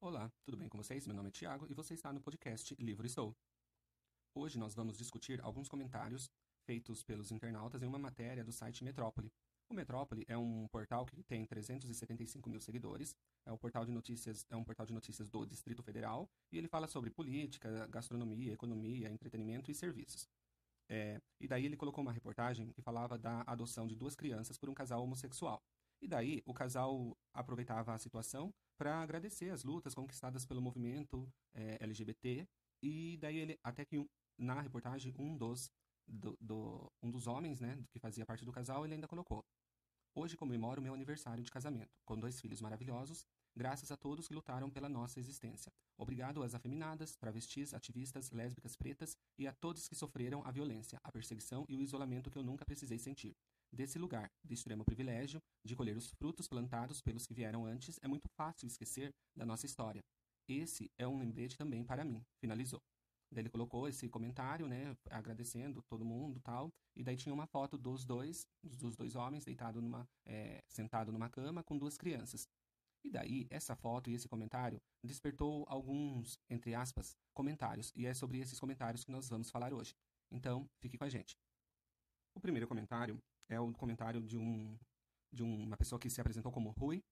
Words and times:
Olá, 0.00 0.30
tudo 0.44 0.56
bem 0.56 0.68
com 0.68 0.78
vocês? 0.78 1.04
Meu 1.08 1.16
nome 1.16 1.28
é 1.28 1.32
Tiago 1.32 1.66
e 1.68 1.74
você 1.74 1.92
está 1.92 2.12
no 2.12 2.20
podcast 2.20 2.72
Livro 2.78 3.04
Estou. 3.04 3.36
Hoje 4.32 4.56
nós 4.56 4.72
vamos 4.72 4.96
discutir 4.96 5.40
alguns 5.42 5.68
comentários 5.68 6.30
feitos 6.64 7.02
pelos 7.02 7.32
internautas 7.32 7.82
em 7.82 7.86
uma 7.86 7.98
matéria 7.98 8.44
do 8.44 8.52
site 8.52 8.84
Metrópole. 8.84 9.28
O 9.68 9.74
Metrópole 9.74 10.24
é 10.28 10.38
um 10.38 10.68
portal 10.68 11.04
que 11.04 11.20
tem 11.24 11.44
375 11.44 12.48
mil 12.48 12.60
seguidores, 12.60 13.16
é 13.44 13.50
um 13.50 13.58
portal 13.58 13.84
de 13.84 13.90
notícias, 13.90 14.46
é 14.48 14.54
um 14.54 14.62
portal 14.62 14.86
de 14.86 14.92
notícias 14.92 15.28
do 15.28 15.44
Distrito 15.44 15.82
Federal 15.82 16.30
e 16.52 16.58
ele 16.58 16.68
fala 16.68 16.86
sobre 16.86 17.10
política, 17.10 17.88
gastronomia, 17.88 18.52
economia, 18.52 19.10
entretenimento 19.10 19.68
e 19.68 19.74
serviços. 19.74 20.28
É, 20.88 21.20
e 21.40 21.48
daí 21.48 21.66
ele 21.66 21.76
colocou 21.76 22.02
uma 22.02 22.12
reportagem 22.12 22.70
que 22.70 22.80
falava 22.80 23.18
da 23.18 23.42
adoção 23.48 23.84
de 23.84 23.96
duas 23.96 24.14
crianças 24.14 24.56
por 24.56 24.70
um 24.70 24.74
casal 24.74 25.02
homossexual. 25.02 25.60
E 26.00 26.06
daí 26.06 26.42
o 26.46 26.54
casal 26.54 27.16
aproveitava 27.32 27.92
a 27.92 27.98
situação 27.98 28.54
para 28.76 29.02
agradecer 29.02 29.50
as 29.50 29.64
lutas 29.64 29.94
conquistadas 29.94 30.46
pelo 30.46 30.62
movimento 30.62 31.28
é, 31.52 31.78
LGBT. 31.80 32.46
E 32.82 33.16
daí 33.20 33.38
ele, 33.38 33.58
até 33.62 33.84
que 33.84 34.08
na 34.38 34.60
reportagem, 34.60 35.12
um 35.18 35.36
dos, 35.36 35.72
do, 36.06 36.36
do, 36.40 36.92
um 37.02 37.10
dos 37.10 37.26
homens, 37.26 37.60
né, 37.60 37.82
que 37.90 37.98
fazia 37.98 38.24
parte 38.24 38.44
do 38.44 38.52
casal, 38.52 38.84
ele 38.84 38.94
ainda 38.94 39.08
colocou: 39.08 39.44
Hoje 40.14 40.36
comemoro 40.36 40.82
meu 40.82 40.94
aniversário 40.94 41.44
de 41.44 41.50
casamento, 41.50 41.96
com 42.04 42.18
dois 42.18 42.40
filhos 42.40 42.60
maravilhosos, 42.60 43.26
graças 43.54 43.90
a 43.90 43.96
todos 43.96 44.26
que 44.26 44.34
lutaram 44.34 44.70
pela 44.70 44.88
nossa 44.88 45.20
existência. 45.20 45.72
Obrigado 45.96 46.42
às 46.42 46.54
afeminadas, 46.54 47.14
travestis, 47.16 47.74
ativistas, 47.74 48.30
lésbicas, 48.30 48.74
pretas 48.76 49.16
e 49.36 49.46
a 49.46 49.52
todos 49.52 49.88
que 49.88 49.94
sofreram 49.94 50.42
a 50.44 50.50
violência, 50.50 51.00
a 51.04 51.12
perseguição 51.12 51.64
e 51.68 51.76
o 51.76 51.82
isolamento 51.82 52.30
que 52.30 52.38
eu 52.38 52.42
nunca 52.42 52.64
precisei 52.64 52.98
sentir. 52.98 53.36
Desse 53.72 53.98
lugar, 53.98 54.30
de 54.42 54.54
extremo 54.54 54.84
privilégio, 54.84 55.42
de 55.64 55.76
colher 55.76 55.96
os 55.96 56.10
frutos 56.12 56.48
plantados 56.48 57.00
pelos 57.00 57.26
que 57.26 57.34
vieram 57.34 57.66
antes, 57.66 57.98
é 58.02 58.08
muito 58.08 58.28
fácil 58.28 58.66
esquecer 58.66 59.12
da 59.36 59.44
nossa 59.44 59.66
história. 59.66 60.02
Esse 60.48 60.90
é 60.96 61.06
um 61.06 61.18
lembrete 61.18 61.56
também 61.56 61.84
para 61.84 62.04
mim, 62.04 62.24
finalizou. 62.40 62.82
Daí 63.30 63.42
ele 63.42 63.50
colocou 63.50 63.86
esse 63.86 64.08
comentário, 64.08 64.66
né, 64.66 64.96
agradecendo 65.10 65.82
todo 65.82 66.04
mundo 66.04 66.40
tal. 66.40 66.72
E 66.96 67.02
daí 67.04 67.16
tinha 67.16 67.34
uma 67.34 67.46
foto 67.46 67.76
dos 67.76 68.04
dois, 68.04 68.46
dos 68.62 68.96
dois 68.96 69.14
homens 69.14 69.44
deitado 69.44 69.82
numa, 69.82 70.08
é, 70.24 70.62
sentado 70.66 71.12
numa 71.12 71.28
cama 71.28 71.62
com 71.62 71.76
duas 71.76 71.98
crianças. 71.98 72.48
E 73.04 73.10
daí 73.10 73.46
essa 73.50 73.76
foto 73.76 74.10
e 74.10 74.14
esse 74.14 74.28
comentário 74.28 74.80
despertou 75.04 75.64
alguns, 75.68 76.38
entre 76.48 76.74
aspas, 76.74 77.14
comentários. 77.34 77.92
E 77.94 78.06
é 78.06 78.14
sobre 78.14 78.38
esses 78.38 78.58
comentários 78.58 79.04
que 79.04 79.12
nós 79.12 79.28
vamos 79.28 79.50
falar 79.50 79.72
hoje. 79.74 79.94
Então, 80.30 80.68
fique 80.80 80.96
com 80.96 81.04
a 81.04 81.08
gente. 81.08 81.36
O 82.34 82.40
primeiro 82.40 82.66
comentário 82.66 83.20
é 83.48 83.60
o 83.60 83.72
comentário 83.72 84.20
de 84.22 84.36
um 84.36 84.78
de 85.32 85.42
uma 85.42 85.76
pessoa 85.76 85.98
que 85.98 86.08
se 86.08 86.20
apresentou 86.20 86.50
como 86.50 86.70
Rui 86.70 87.02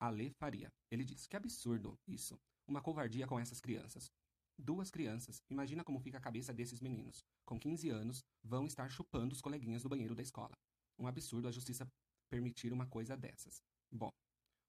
Ale 0.00 0.30
Faria. 0.30 0.72
Ele 0.90 1.04
diz: 1.04 1.26
"Que 1.26 1.36
absurdo 1.36 1.98
isso. 2.06 2.38
Uma 2.66 2.82
covardia 2.82 3.26
com 3.26 3.38
essas 3.38 3.60
crianças. 3.60 4.10
Duas 4.58 4.90
crianças, 4.90 5.42
imagina 5.50 5.84
como 5.84 6.00
fica 6.00 6.16
a 6.16 6.20
cabeça 6.20 6.52
desses 6.52 6.80
meninos. 6.80 7.22
Com 7.44 7.58
15 7.60 7.90
anos, 7.90 8.24
vão 8.42 8.66
estar 8.66 8.88
chupando 8.88 9.34
os 9.34 9.42
coleguinhas 9.42 9.82
do 9.82 9.88
banheiro 9.88 10.14
da 10.14 10.22
escola. 10.22 10.56
Um 10.98 11.06
absurdo 11.06 11.46
a 11.46 11.52
justiça 11.52 11.86
permitir 12.30 12.72
uma 12.72 12.86
coisa 12.86 13.16
dessas. 13.16 13.60
Bom, 13.92 14.10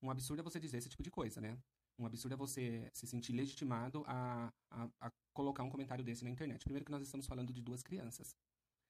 um 0.02 0.12
absurdo 0.12 0.42
é 0.42 0.44
você 0.44 0.60
dizer 0.60 0.78
esse 0.78 0.90
tipo 0.90 1.04
de 1.04 1.10
coisa, 1.10 1.40
né? 1.40 1.58
Um 1.98 2.06
absurdo 2.06 2.34
é 2.34 2.38
você 2.38 2.90
se 2.94 3.08
sentir 3.08 3.32
legitimado 3.32 4.04
a, 4.06 4.52
a, 4.70 4.90
a 5.00 5.12
colocar 5.34 5.64
um 5.64 5.70
comentário 5.70 6.04
desse 6.04 6.24
na 6.24 6.30
internet. 6.30 6.64
Primeiro 6.64 6.86
que 6.86 6.92
nós 6.92 7.02
estamos 7.02 7.26
falando 7.26 7.54
de 7.54 7.62
duas 7.62 7.82
crianças. 7.82 8.36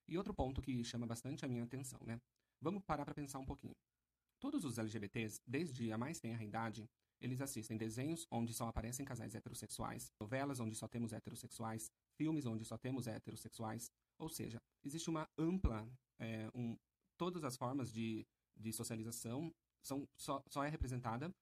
E 0.08 0.18
outro 0.18 0.34
ponto 0.34 0.62
que 0.62 0.84
chama 0.84 1.06
bastante 1.06 1.44
a 1.44 1.48
minha 1.48 1.64
atenção, 1.64 2.00
né? 2.06 2.20
Vamos 2.62 2.84
parar 2.84 3.06
para 3.06 3.14
pensar 3.14 3.40
um 3.40 3.46
pouquinho. 3.46 3.76
Todos 4.40 4.64
os 4.64 4.78
LGBTs, 4.78 5.42
desde 5.46 5.92
a 5.92 5.98
mais 5.98 6.20
tenra 6.20 6.44
idade, 6.44 6.88
eles 7.20 7.42
assistem 7.42 7.78
desenhos 7.78 8.28
onde 8.32 8.54
só 8.54 8.68
aparecem 8.68 9.06
casais 9.06 9.34
heterossexuais, 9.34 10.12
novelas 10.20 10.60
onde 10.60 10.76
só 10.76 10.88
temos 10.88 11.12
heterossexuais, 11.12 11.92
filmes 12.16 12.46
onde 12.46 12.64
só 12.64 12.78
temos 12.78 13.08
heterossexuais. 13.08 13.92
Ou 14.20 14.30
seja, 14.30 14.62
existe 14.84 15.10
uma 15.10 15.28
ampla. 15.38 15.88
É, 16.20 16.50
um, 16.54 16.78
todas 17.18 17.44
as 17.44 17.58
formas 17.58 17.92
de, 17.92 18.26
de 18.56 18.72
socialização 18.72 19.54
são, 19.84 20.08
só, 20.16 20.44
só 20.48 20.64
é 20.64 20.70
representada 20.70 21.34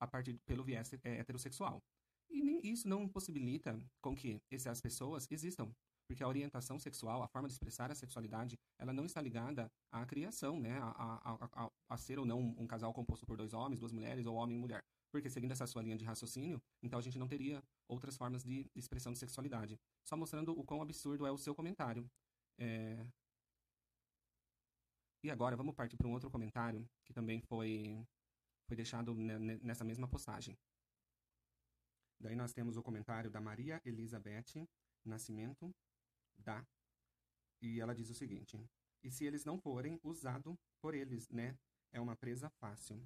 a 0.00 0.06
partir 0.06 0.38
pelo 0.46 0.64
viés 0.64 0.92
é, 1.02 1.18
heterossexual. 1.18 1.82
E 2.28 2.42
nem 2.42 2.60
isso 2.64 2.88
não 2.88 3.08
possibilita 3.08 3.78
com 4.00 4.14
que 4.14 4.40
essas 4.50 4.80
pessoas 4.80 5.26
existam, 5.30 5.72
porque 6.06 6.22
a 6.22 6.28
orientação 6.28 6.78
sexual, 6.78 7.22
a 7.22 7.28
forma 7.28 7.48
de 7.48 7.54
expressar 7.54 7.90
a 7.90 7.94
sexualidade, 7.94 8.58
ela 8.78 8.92
não 8.92 9.04
está 9.04 9.20
ligada 9.20 9.70
à 9.90 10.06
criação, 10.06 10.60
né? 10.60 10.78
A, 10.78 10.90
a, 10.90 11.64
a, 11.64 11.70
a 11.88 11.96
ser 11.96 12.18
ou 12.18 12.24
não 12.24 12.38
um 12.38 12.66
casal 12.66 12.92
composto 12.94 13.26
por 13.26 13.36
dois 13.36 13.52
homens, 13.52 13.80
duas 13.80 13.92
mulheres, 13.92 14.26
ou 14.26 14.36
homem 14.36 14.56
e 14.56 14.60
mulher. 14.60 14.84
Porque 15.10 15.28
seguindo 15.28 15.52
essa 15.52 15.66
sua 15.66 15.82
linha 15.82 15.96
de 15.96 16.04
raciocínio, 16.04 16.62
então 16.82 16.98
a 16.98 17.02
gente 17.02 17.18
não 17.18 17.26
teria 17.26 17.62
outras 17.88 18.16
formas 18.16 18.44
de 18.44 18.70
expressão 18.74 19.12
de 19.12 19.18
sexualidade. 19.18 19.78
Só 20.04 20.16
mostrando 20.16 20.58
o 20.58 20.64
quão 20.64 20.82
absurdo 20.82 21.26
é 21.26 21.30
o 21.30 21.38
seu 21.38 21.54
comentário. 21.54 22.08
É... 22.58 23.06
E 25.24 25.30
agora 25.30 25.56
vamos 25.56 25.74
partir 25.74 25.96
para 25.96 26.06
um 26.06 26.12
outro 26.12 26.30
comentário 26.30 26.88
que 27.04 27.12
também 27.12 27.40
foi, 27.40 28.06
foi 28.68 28.76
deixado 28.76 29.12
nessa 29.14 29.84
mesma 29.84 30.06
postagem. 30.06 30.56
Daí 32.20 32.36
nós 32.36 32.52
temos 32.52 32.76
o 32.76 32.82
comentário 32.82 33.30
da 33.30 33.40
Maria 33.40 33.80
Elizabeth 33.84 34.66
Nascimento 35.04 35.74
dá. 36.38 36.66
E 37.60 37.80
ela 37.80 37.94
diz 37.94 38.10
o 38.10 38.14
seguinte: 38.14 38.58
e 39.02 39.10
se 39.10 39.24
eles 39.24 39.44
não 39.44 39.58
forem 39.58 40.00
usado 40.02 40.58
por 40.80 40.94
eles, 40.94 41.28
né? 41.30 41.56
É 41.92 42.00
uma 42.00 42.16
presa 42.16 42.50
fácil. 42.50 43.00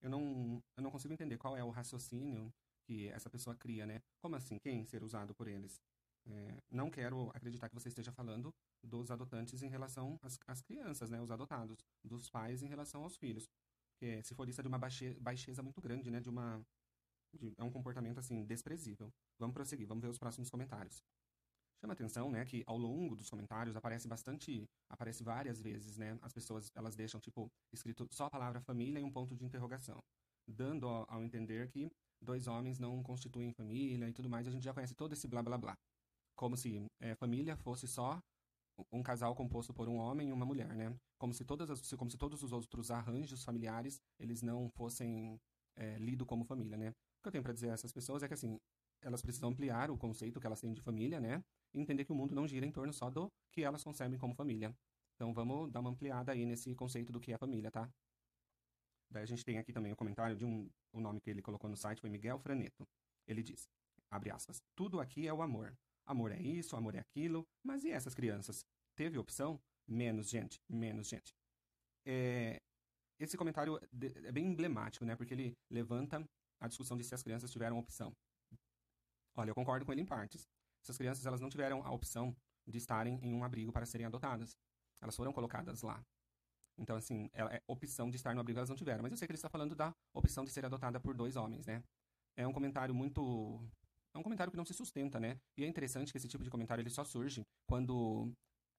Eu 0.00 0.10
não, 0.10 0.62
eu 0.76 0.82
não 0.82 0.90
consigo 0.90 1.12
entender 1.12 1.38
qual 1.38 1.56
é 1.56 1.62
o 1.62 1.70
raciocínio 1.70 2.52
que 2.86 3.08
essa 3.08 3.28
pessoa 3.28 3.54
cria, 3.54 3.86
né? 3.86 4.02
Como 4.20 4.36
assim? 4.36 4.58
Quem 4.58 4.84
ser 4.84 5.02
usado 5.02 5.34
por 5.34 5.48
eles? 5.48 5.80
É, 6.26 6.62
não 6.70 6.90
quero 6.90 7.30
acreditar 7.34 7.68
que 7.68 7.74
você 7.74 7.88
esteja 7.88 8.10
falando 8.10 8.52
dos 8.82 9.10
adotantes 9.10 9.62
em 9.62 9.68
relação 9.68 10.18
às, 10.22 10.38
às, 10.46 10.62
crianças, 10.62 11.10
né? 11.10 11.20
Os 11.20 11.30
adotados, 11.30 11.78
dos 12.02 12.28
pais 12.30 12.62
em 12.62 12.68
relação 12.68 13.02
aos 13.02 13.16
filhos. 13.16 13.48
Porque 13.92 14.22
se 14.22 14.34
for 14.34 14.48
isso 14.48 14.60
é 14.60 14.62
de 14.62 14.68
uma 14.68 14.78
baixe, 14.78 15.14
baixeza 15.20 15.62
muito 15.62 15.80
grande, 15.80 16.10
né? 16.10 16.20
De 16.20 16.28
uma 16.28 16.64
de, 17.34 17.54
é 17.56 17.62
um 17.62 17.70
comportamento 17.70 18.18
assim 18.18 18.44
desprezível. 18.44 19.12
Vamos 19.38 19.54
prosseguir, 19.54 19.86
vamos 19.86 20.02
ver 20.02 20.08
os 20.08 20.18
próximos 20.18 20.50
comentários. 20.50 21.02
Chama 21.80 21.92
atenção, 21.92 22.30
né, 22.30 22.44
que 22.44 22.64
ao 22.66 22.76
longo 22.78 23.14
dos 23.14 23.28
comentários 23.28 23.76
aparece 23.76 24.08
bastante, 24.08 24.66
aparece 24.88 25.22
várias 25.22 25.60
vezes, 25.60 25.98
né, 25.98 26.18
as 26.22 26.32
pessoas, 26.32 26.70
elas 26.74 26.96
deixam, 26.96 27.20
tipo, 27.20 27.50
escrito 27.72 28.08
só 28.10 28.26
a 28.26 28.30
palavra 28.30 28.60
família 28.60 28.98
e 28.98 29.04
um 29.04 29.12
ponto 29.12 29.36
de 29.36 29.44
interrogação, 29.44 30.02
dando 30.48 30.88
ao, 30.88 31.22
entender 31.22 31.68
que 31.68 31.90
dois 32.20 32.46
homens 32.46 32.78
não 32.78 33.02
constituem 33.02 33.52
família 33.52 34.08
e 34.08 34.12
tudo 34.12 34.28
mais, 34.28 34.46
a 34.48 34.50
gente 34.50 34.64
já 34.64 34.72
conhece 34.72 34.94
todo 34.94 35.12
esse 35.12 35.28
blá 35.28 35.42
blá 35.42 35.58
blá. 35.58 35.76
Como 36.34 36.56
se 36.56 36.86
é, 37.00 37.14
família 37.14 37.56
fosse 37.56 37.86
só 37.86 38.20
um 38.92 39.02
casal 39.02 39.34
composto 39.34 39.72
por 39.72 39.88
um 39.88 39.96
homem 39.96 40.28
e 40.28 40.32
uma 40.32 40.44
mulher, 40.44 40.74
né? 40.74 40.94
Como 41.18 41.32
se, 41.32 41.44
todas 41.44 41.70
as, 41.70 41.94
como 41.94 42.10
se 42.10 42.18
todos 42.18 42.42
os 42.42 42.52
outros 42.52 42.90
arranjos 42.90 43.42
familiares, 43.42 44.00
eles 44.18 44.42
não 44.42 44.68
fossem 44.70 45.40
é, 45.76 45.98
lidos 45.98 46.26
como 46.26 46.44
família, 46.44 46.76
né? 46.76 46.90
O 46.90 47.22
que 47.22 47.28
eu 47.28 47.32
tenho 47.32 47.42
para 47.42 47.52
dizer 47.52 47.70
a 47.70 47.72
essas 47.72 47.92
pessoas 47.92 48.22
é 48.22 48.28
que, 48.28 48.34
assim, 48.34 48.58
elas 49.06 49.22
precisam 49.22 49.50
ampliar 49.50 49.88
o 49.88 49.96
conceito 49.96 50.40
que 50.40 50.46
elas 50.46 50.60
têm 50.60 50.74
de 50.74 50.80
família, 50.80 51.20
né? 51.20 51.40
E 51.72 51.80
entender 51.80 52.04
que 52.04 52.10
o 52.10 52.14
mundo 52.14 52.34
não 52.34 52.46
gira 52.46 52.66
em 52.66 52.72
torno 52.72 52.92
só 52.92 53.08
do 53.08 53.30
que 53.52 53.62
elas 53.62 53.84
concebem 53.84 54.18
como 54.18 54.34
família. 54.34 54.76
Então 55.14 55.32
vamos 55.32 55.70
dar 55.70 55.78
uma 55.78 55.90
ampliada 55.90 56.32
aí 56.32 56.44
nesse 56.44 56.74
conceito 56.74 57.12
do 57.12 57.20
que 57.20 57.32
é 57.32 57.38
família, 57.38 57.70
tá? 57.70 57.88
Daí 59.08 59.22
a 59.22 59.26
gente 59.26 59.44
tem 59.44 59.58
aqui 59.58 59.72
também 59.72 59.92
o 59.92 59.96
comentário 59.96 60.34
de 60.34 60.44
um 60.44 60.68
o 60.92 61.00
nome 61.00 61.20
que 61.20 61.30
ele 61.30 61.40
colocou 61.40 61.70
no 61.70 61.76
site 61.76 62.00
foi 62.00 62.10
Miguel 62.10 62.38
Franeto. 62.40 62.84
Ele 63.28 63.44
diz, 63.44 63.68
abre 64.10 64.30
aspas, 64.30 64.60
tudo 64.74 64.98
aqui 64.98 65.28
é 65.28 65.32
o 65.32 65.40
amor. 65.40 65.72
Amor 66.04 66.32
é 66.32 66.40
isso, 66.40 66.74
amor 66.74 66.96
é 66.96 66.98
aquilo, 66.98 67.46
mas 67.62 67.84
e 67.84 67.90
essas 67.90 68.14
crianças? 68.14 68.64
Teve 68.96 69.18
opção? 69.18 69.60
Menos 69.86 70.28
gente, 70.28 70.58
menos 70.68 71.06
gente. 71.06 71.32
É, 72.04 72.60
esse 73.20 73.36
comentário 73.36 73.78
é 74.24 74.32
bem 74.32 74.46
emblemático, 74.46 75.04
né? 75.04 75.14
Porque 75.14 75.32
ele 75.34 75.56
levanta 75.70 76.24
a 76.60 76.66
discussão 76.66 76.96
de 76.96 77.04
se 77.04 77.14
as 77.14 77.22
crianças 77.22 77.52
tiveram 77.52 77.78
opção. 77.78 78.12
Olha, 79.36 79.50
eu 79.50 79.54
concordo 79.54 79.84
com 79.84 79.92
ele 79.92 80.00
em 80.00 80.06
partes. 80.06 80.48
Essas 80.82 80.96
crianças 80.96 81.26
elas 81.26 81.40
não 81.40 81.48
tiveram 81.48 81.84
a 81.84 81.90
opção 81.92 82.34
de 82.66 82.78
estarem 82.78 83.18
em 83.22 83.34
um 83.34 83.44
abrigo 83.44 83.72
para 83.72 83.84
serem 83.84 84.06
adotadas. 84.06 84.56
Elas 85.00 85.14
foram 85.14 85.32
colocadas 85.32 85.82
lá. 85.82 86.02
Então, 86.78 86.96
assim, 86.96 87.28
é, 87.32 87.42
é 87.56 87.62
opção 87.66 88.10
de 88.10 88.16
estar 88.16 88.34
no 88.34 88.40
abrigo 88.40 88.58
elas 88.58 88.68
não 88.68 88.76
tiveram. 88.76 89.02
Mas 89.02 89.12
eu 89.12 89.18
sei 89.18 89.26
que 89.26 89.32
ele 89.32 89.38
está 89.38 89.48
falando 89.48 89.74
da 89.74 89.94
opção 90.14 90.44
de 90.44 90.50
ser 90.50 90.64
adotada 90.64 90.98
por 90.98 91.14
dois 91.14 91.36
homens, 91.36 91.66
né? 91.66 91.82
É 92.36 92.46
um 92.46 92.52
comentário 92.52 92.94
muito... 92.94 93.60
É 94.14 94.18
um 94.18 94.22
comentário 94.22 94.50
que 94.50 94.56
não 94.56 94.64
se 94.64 94.72
sustenta, 94.72 95.20
né? 95.20 95.38
E 95.56 95.64
é 95.64 95.66
interessante 95.66 96.10
que 96.10 96.18
esse 96.18 96.28
tipo 96.28 96.42
de 96.42 96.50
comentário 96.50 96.80
ele 96.80 96.90
só 96.90 97.04
surge 97.04 97.42
quando 97.66 98.32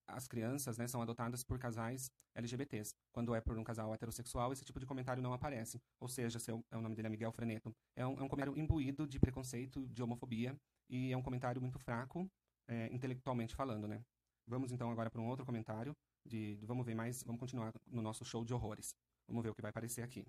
as 0.08 0.26
crianças 0.26 0.78
né, 0.78 0.88
são 0.88 1.02
adotadas 1.02 1.44
por 1.44 1.58
casais 1.58 2.10
LGBTs. 2.34 2.94
Quando 3.12 3.34
é 3.34 3.40
por 3.40 3.58
um 3.58 3.64
casal 3.64 3.92
heterossexual, 3.94 4.52
esse 4.52 4.64
tipo 4.64 4.80
de 4.80 4.86
comentário 4.86 5.22
não 5.22 5.32
aparece. 5.32 5.80
Ou 6.00 6.08
seja, 6.08 6.38
seu, 6.38 6.64
é 6.70 6.76
o 6.76 6.80
nome 6.80 6.94
dele 6.94 7.08
é 7.08 7.10
Miguel 7.10 7.32
Freneto. 7.32 7.74
É 7.94 8.06
um, 8.06 8.18
é 8.18 8.22
um 8.22 8.28
comentário 8.28 8.58
imbuído 8.58 9.06
de 9.06 9.20
preconceito, 9.20 9.86
de 9.88 10.02
homofobia, 10.02 10.56
e 10.88 11.12
é 11.12 11.16
um 11.16 11.22
comentário 11.22 11.60
muito 11.60 11.78
fraco, 11.78 12.28
é, 12.66 12.92
intelectualmente 12.92 13.54
falando, 13.54 13.86
né? 13.86 14.02
Vamos 14.46 14.72
então 14.72 14.90
agora 14.90 15.10
para 15.10 15.20
um 15.20 15.28
outro 15.28 15.44
comentário, 15.44 15.94
de, 16.24 16.56
de, 16.56 16.66
vamos 16.66 16.86
ver 16.86 16.94
mais, 16.94 17.22
vamos 17.22 17.38
continuar 17.38 17.72
no 17.86 18.00
nosso 18.00 18.24
show 18.24 18.44
de 18.44 18.54
horrores. 18.54 18.94
Vamos 19.26 19.42
ver 19.42 19.50
o 19.50 19.54
que 19.54 19.60
vai 19.60 19.70
aparecer 19.70 20.02
aqui. 20.02 20.24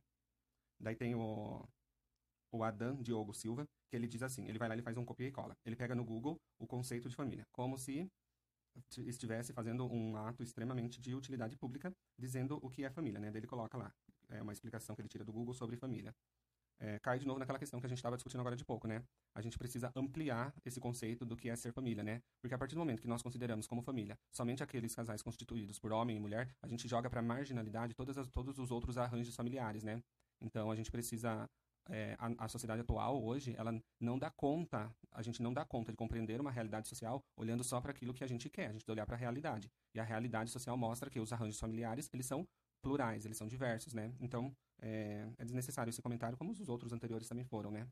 Daí 0.78 0.96
tem 0.96 1.16
o, 1.16 1.66
o 2.52 2.64
Adam 2.64 3.02
Diogo 3.02 3.34
Silva, 3.34 3.66
que 3.90 3.96
ele 3.96 4.08
diz 4.08 4.22
assim, 4.22 4.46
ele 4.48 4.60
vai 4.60 4.68
lá 4.68 4.76
e 4.76 4.82
faz 4.82 4.98
um 4.98 5.06
copia 5.06 5.28
e 5.28 5.32
cola. 5.32 5.56
Ele 5.66 5.76
pega 5.76 5.96
no 5.96 6.04
Google 6.04 6.38
o 6.58 6.68
conceito 6.68 7.08
de 7.08 7.16
família, 7.16 7.46
como 7.52 7.78
se 7.78 8.10
estivesse 9.00 9.54
fazendo 9.54 9.86
um 9.92 10.16
ato 10.16 10.44
extremamente 10.44 11.00
de 11.02 11.16
utilidade 11.16 11.56
pública, 11.56 11.94
dizendo 12.18 12.60
o 12.62 12.70
que 12.70 12.84
é 12.84 12.90
família, 12.90 13.20
né? 13.20 13.32
Ele 13.34 13.48
coloca 13.48 13.78
lá, 13.78 13.94
é 14.30 14.42
uma 14.42 14.54
explicação 14.54 14.96
que 14.96 15.02
ele 15.02 15.10
tira 15.10 15.24
do 15.24 15.34
Google 15.34 15.54
sobre 15.54 15.76
família. 15.76 16.14
É, 16.82 16.98
cai 17.00 17.20
de 17.20 17.28
novo 17.28 17.38
naquela 17.40 17.60
questão 17.60 17.78
que 17.80 17.86
a 17.86 17.90
gente 17.90 17.98
estava 17.98 18.16
discutindo 18.16 18.40
agora 18.40 18.56
de 18.56 18.64
pouco, 18.64 18.88
né? 18.88 19.04
A 19.36 19.42
gente 19.42 19.58
precisa 19.58 19.92
ampliar 19.96 20.54
esse 20.64 20.80
conceito 20.80 21.26
do 21.26 21.36
que 21.36 21.50
é 21.50 21.56
ser 21.56 21.74
família, 21.74 22.02
né? 22.02 22.22
Porque 22.42 22.56
a 22.56 22.58
partir 22.58 22.76
do 22.76 22.80
momento 22.80 23.02
que 23.02 23.08
nós 23.08 23.22
consideramos 23.22 23.68
como 23.68 23.82
família 23.82 24.18
somente 24.32 24.64
aqueles 24.64 24.96
casais 24.96 25.22
constituídos 25.22 25.78
por 25.78 25.92
homem 25.92 26.16
e 26.16 26.20
mulher, 26.20 26.56
a 26.62 26.68
gente 26.68 26.88
joga 26.88 27.10
para 27.10 27.22
marginalidade 27.22 27.94
todas 27.94 28.18
as, 28.18 28.30
todos 28.30 28.58
os 28.58 28.72
outros 28.72 28.98
arranjos 28.98 29.36
familiares, 29.36 29.84
né? 29.84 30.02
Então 30.40 30.72
a 30.72 30.76
gente 30.76 30.90
precisa 30.90 31.50
é, 31.90 32.16
a, 32.20 32.46
a, 32.46 32.48
sociedade 32.48 32.82
atual 32.82 33.24
hoje, 33.24 33.56
ela 33.58 33.72
não 34.00 34.18
dá 34.18 34.30
conta, 34.30 34.94
a 35.12 35.22
gente 35.22 35.42
não 35.42 35.54
dá 35.54 35.66
conta 35.66 35.92
de 35.92 35.98
compreender 35.98 36.40
uma 36.40 36.52
realidade 36.52 36.88
social 36.88 37.24
olhando 37.36 37.64
só 37.64 37.82
para 37.82 37.92
aquilo 37.92 38.14
que 38.14 38.24
a 38.24 38.28
gente 38.28 38.50
quer, 38.50 38.68
a 38.68 38.72
gente 38.72 38.82
tem 38.82 38.86
que 38.86 38.92
olhar 38.92 39.06
para 39.06 39.16
a 39.16 39.20
realidade. 39.20 39.72
E 39.94 40.00
a 40.00 40.04
realidade 40.04 40.52
social 40.52 40.78
mostra 40.78 41.10
que 41.10 41.20
os 41.20 41.34
arranjos 41.34 41.60
familiares, 41.60 42.10
eles 42.14 42.26
são 42.26 42.48
plurais, 42.82 43.26
eles 43.26 43.38
são 43.38 43.48
diversos, 43.48 43.94
né? 43.94 44.14
Então, 44.20 44.56
é, 44.82 45.28
é 45.38 45.44
desnecessário 45.44 45.90
esse 45.90 46.02
comentário, 46.02 46.38
como 46.38 46.52
os 46.52 46.70
outros 46.70 46.94
anteriores 46.94 47.28
também 47.28 47.44
foram, 47.44 47.72
né? 47.72 47.88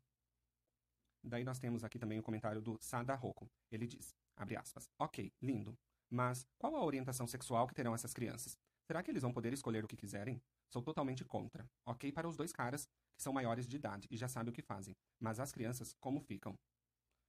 Daí 1.22 1.44
nós 1.44 1.58
temos 1.58 1.84
aqui 1.84 1.98
também 1.98 2.18
o 2.18 2.22
comentário 2.22 2.60
do 2.60 2.78
Sada 2.80 3.14
Rocco. 3.14 3.50
Ele 3.70 3.86
diz, 3.86 4.14
abre 4.36 4.56
aspas, 4.56 4.88
ok, 4.98 5.32
lindo, 5.42 5.76
mas 6.10 6.46
qual 6.56 6.74
a 6.76 6.84
orientação 6.84 7.26
sexual 7.26 7.66
que 7.66 7.74
terão 7.74 7.94
essas 7.94 8.14
crianças? 8.14 8.56
Será 8.86 9.02
que 9.02 9.10
eles 9.10 9.22
vão 9.22 9.32
poder 9.32 9.52
escolher 9.52 9.84
o 9.84 9.88
que 9.88 9.96
quiserem? 9.96 10.40
Sou 10.70 10.82
totalmente 10.82 11.24
contra. 11.24 11.68
Ok 11.84 12.10
para 12.12 12.28
os 12.28 12.36
dois 12.36 12.52
caras, 12.52 12.88
são 13.18 13.32
maiores 13.32 13.66
de 13.66 13.76
idade 13.76 14.08
e 14.10 14.16
já 14.16 14.28
sabem 14.28 14.50
o 14.50 14.54
que 14.54 14.62
fazem. 14.62 14.96
Mas 15.20 15.40
as 15.40 15.52
crianças, 15.52 15.94
como 16.00 16.20
ficam? 16.20 16.54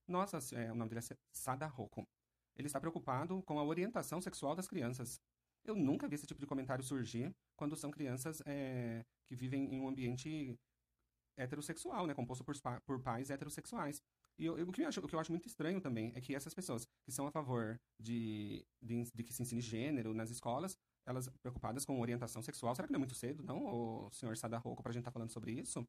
Nossa, 0.08 0.38
é, 0.56 0.72
o 0.72 0.76
nome 0.76 0.90
dele 0.90 1.06
é 1.12 1.18
Sada 1.32 1.68
Rocco. 1.68 2.08
Ele 2.56 2.68
está 2.68 2.80
preocupado 2.80 3.42
com 3.44 3.60
a 3.60 3.64
orientação 3.64 4.22
sexual 4.22 4.56
das 4.56 4.68
crianças. 4.68 5.20
Eu 5.64 5.76
nunca 5.76 6.08
vi 6.08 6.16
esse 6.16 6.28
tipo 6.28 6.40
de 6.40 6.48
comentário 6.48 6.84
surgir 6.84 7.34
quando 7.56 7.76
são 7.76 7.92
crianças 7.92 8.42
é, 8.46 9.04
que 9.28 9.36
vivem 9.36 9.74
em 9.74 9.80
um 9.80 9.88
ambiente 9.88 10.58
heterossexual, 11.38 12.06
né, 12.06 12.14
composto 12.14 12.44
por, 12.44 12.56
por 12.86 13.02
pais 13.02 13.30
heterossexuais. 13.30 14.02
E 14.38 14.46
eu, 14.46 14.58
eu, 14.58 14.68
o, 14.68 14.72
que 14.72 14.82
eu 14.82 14.88
acho, 14.88 15.00
o 15.00 15.08
que 15.08 15.16
eu 15.16 15.20
acho 15.20 15.32
muito 15.32 15.48
estranho 15.48 15.82
também 15.82 16.12
é 16.16 16.22
que 16.22 16.36
essas 16.36 16.54
pessoas 16.54 16.86
que 17.04 17.12
são 17.12 17.28
a 17.28 17.32
favor 17.32 17.80
de, 18.00 18.66
de, 18.82 19.04
de 19.14 19.24
que 19.24 19.34
se 19.34 19.42
ensine 19.42 19.62
gênero 19.62 20.14
nas 20.14 20.30
escolas, 20.30 20.78
elas 21.10 21.30
preocupadas 21.42 21.86
com 21.86 22.00
orientação 22.00 22.42
sexual, 22.42 22.76
será 22.76 22.88
que 22.88 22.94
não 22.94 22.98
é 22.98 23.00
muito 23.00 23.16
cedo, 23.16 23.44
não, 23.44 24.06
o 24.06 24.12
senhor 24.12 24.38
Sadarroco, 24.38 24.84
para 24.84 24.92
a 24.92 24.94
gente 24.94 25.02
estar 25.02 25.12
tá 25.12 25.14
falando 25.14 25.32
sobre 25.32 25.52
isso? 25.52 25.82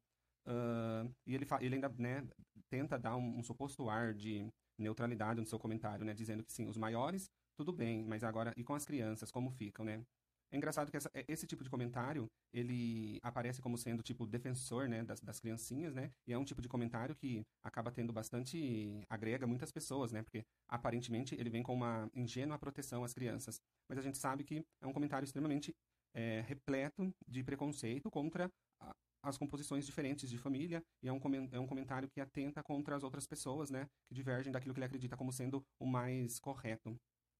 Uh, 0.47 1.13
e 1.25 1.35
ele, 1.35 1.45
ele 1.59 1.75
ainda 1.75 1.89
né, 1.97 2.27
tenta 2.69 2.97
dar 2.97 3.15
um, 3.15 3.39
um, 3.39 3.43
suposto 3.43 3.89
ar 3.89 4.13
de 4.13 4.47
neutralidade 4.77 5.39
no 5.39 5.45
seu 5.45 5.59
comentário, 5.59 6.03
né, 6.03 6.13
dizendo 6.13 6.43
que 6.43 6.51
sim, 6.51 6.67
os 6.67 6.77
maiores, 6.77 7.29
tudo 7.55 7.71
bem, 7.71 8.03
mas 8.03 8.23
agora, 8.23 8.51
e 8.57 8.63
com 8.63 8.73
as 8.73 8.85
crianças, 8.85 9.31
como 9.31 9.51
ficam, 9.51 9.85
né? 9.85 10.03
É 10.53 10.57
engraçado 10.57 10.91
que 10.91 10.97
essa, 10.97 11.09
é, 11.13 11.23
esse 11.29 11.47
tipo 11.47 11.63
de 11.63 11.69
comentário, 11.69 12.29
ele 12.51 13.19
aparece 13.23 13.61
como 13.61 13.77
sendo, 13.77 14.03
tipo, 14.03 14.25
defensor, 14.25 14.89
né, 14.89 15.01
das, 15.01 15.21
das 15.21 15.39
criancinhas, 15.39 15.95
né? 15.95 16.11
E 16.27 16.33
é 16.33 16.37
um 16.37 16.43
tipo 16.43 16.61
de 16.61 16.67
comentário 16.67 17.15
que 17.15 17.41
acaba 17.63 17.89
tendo 17.89 18.11
bastante... 18.11 19.01
agrega 19.09 19.47
muitas 19.47 19.71
pessoas, 19.71 20.11
né? 20.11 20.21
Porque, 20.21 20.43
aparentemente, 20.67 21.35
ele 21.35 21.49
vem 21.49 21.63
com 21.63 21.73
uma 21.73 22.09
ingênua 22.13 22.59
proteção 22.59 23.03
às 23.05 23.13
crianças. 23.13 23.61
Mas 23.91 23.99
a 23.99 24.01
gente 24.01 24.17
sabe 24.17 24.45
que 24.45 24.63
é 24.79 24.87
um 24.87 24.93
comentário 24.93 25.25
extremamente 25.25 25.75
é, 26.15 26.39
repleto 26.47 27.13
de 27.27 27.43
preconceito 27.43 28.09
contra 28.09 28.49
a, 28.79 28.95
as 29.21 29.37
composições 29.37 29.85
diferentes 29.85 30.29
de 30.29 30.37
família, 30.37 30.81
e 31.03 31.09
é 31.09 31.11
um, 31.11 31.19
é 31.51 31.59
um 31.59 31.67
comentário 31.67 32.07
que 32.09 32.21
atenta 32.21 32.63
contra 32.63 32.95
as 32.95 33.03
outras 33.03 33.27
pessoas, 33.27 33.69
né? 33.69 33.85
Que 34.07 34.15
divergem 34.15 34.49
daquilo 34.49 34.73
que 34.73 34.79
ele 34.79 34.85
acredita 34.85 35.17
como 35.17 35.33
sendo 35.33 35.61
o 35.77 35.85
mais 35.85 36.39
correto. 36.39 36.95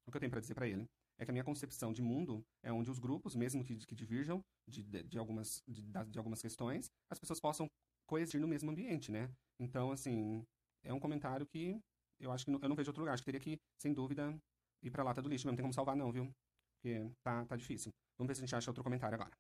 O 0.06 0.12
que 0.12 0.18
eu 0.18 0.20
tenho 0.20 0.30
para 0.30 0.42
dizer 0.42 0.54
para 0.54 0.68
ele? 0.68 0.86
é 1.22 1.26
que 1.26 1.30
a 1.30 1.34
minha 1.34 1.44
concepção 1.44 1.94
de 1.94 2.02
mundo 2.02 2.44
é 2.64 2.74
onde 2.74 2.90
os 2.90 2.98
grupos, 2.98 3.36
mesmo 3.36 3.64
que, 3.64 3.78
que 3.78 3.94
divirjam 3.94 4.44
de, 4.68 4.82
de, 4.82 5.04
de 5.04 5.20
algumas, 5.20 5.62
de, 5.68 5.84
de, 5.84 6.18
algumas 6.18 6.42
questões, 6.42 6.90
as 7.12 7.20
pessoas 7.20 7.40
possam 7.40 7.70
coexistir 8.08 8.42
no 8.42 8.48
mesmo 8.48 8.72
ambiente, 8.72 9.12
né? 9.12 9.30
Então, 9.60 9.92
assim, 9.92 10.44
é 10.84 10.92
um 10.92 11.00
comentário 11.00 11.46
que 11.46 11.80
eu 12.20 12.32
acho 12.32 12.46
que 12.46 12.52
não, 12.52 12.60
eu 12.60 12.70
não 12.70 12.76
vejo 12.76 12.90
outro 12.90 13.02
lugar. 13.02 13.14
Acho 13.14 13.22
que 13.22 13.32
teria 13.32 13.40
que, 13.40 13.60
sem 13.78 13.94
dúvida, 13.94 14.36
ir 14.82 14.92
pra 14.92 15.04
lata 15.04 15.22
do 15.22 15.30
lixo 15.30 15.46
mesmo. 15.46 15.52
Não 15.52 15.58
tem 15.58 15.64
como 15.64 15.74
salvar, 15.74 15.96
não, 15.96 16.12
viu? 16.12 16.34
Porque 16.76 17.12
tá, 17.24 17.46
tá 17.46 17.56
difícil. 17.56 17.92
Vamos 18.18 18.28
ver 18.28 18.36
se 18.36 18.42
a 18.42 18.46
gente 18.46 18.56
acha 18.56 18.70
outro 18.70 18.84
comentário 18.84 19.16
agora. 19.16 19.36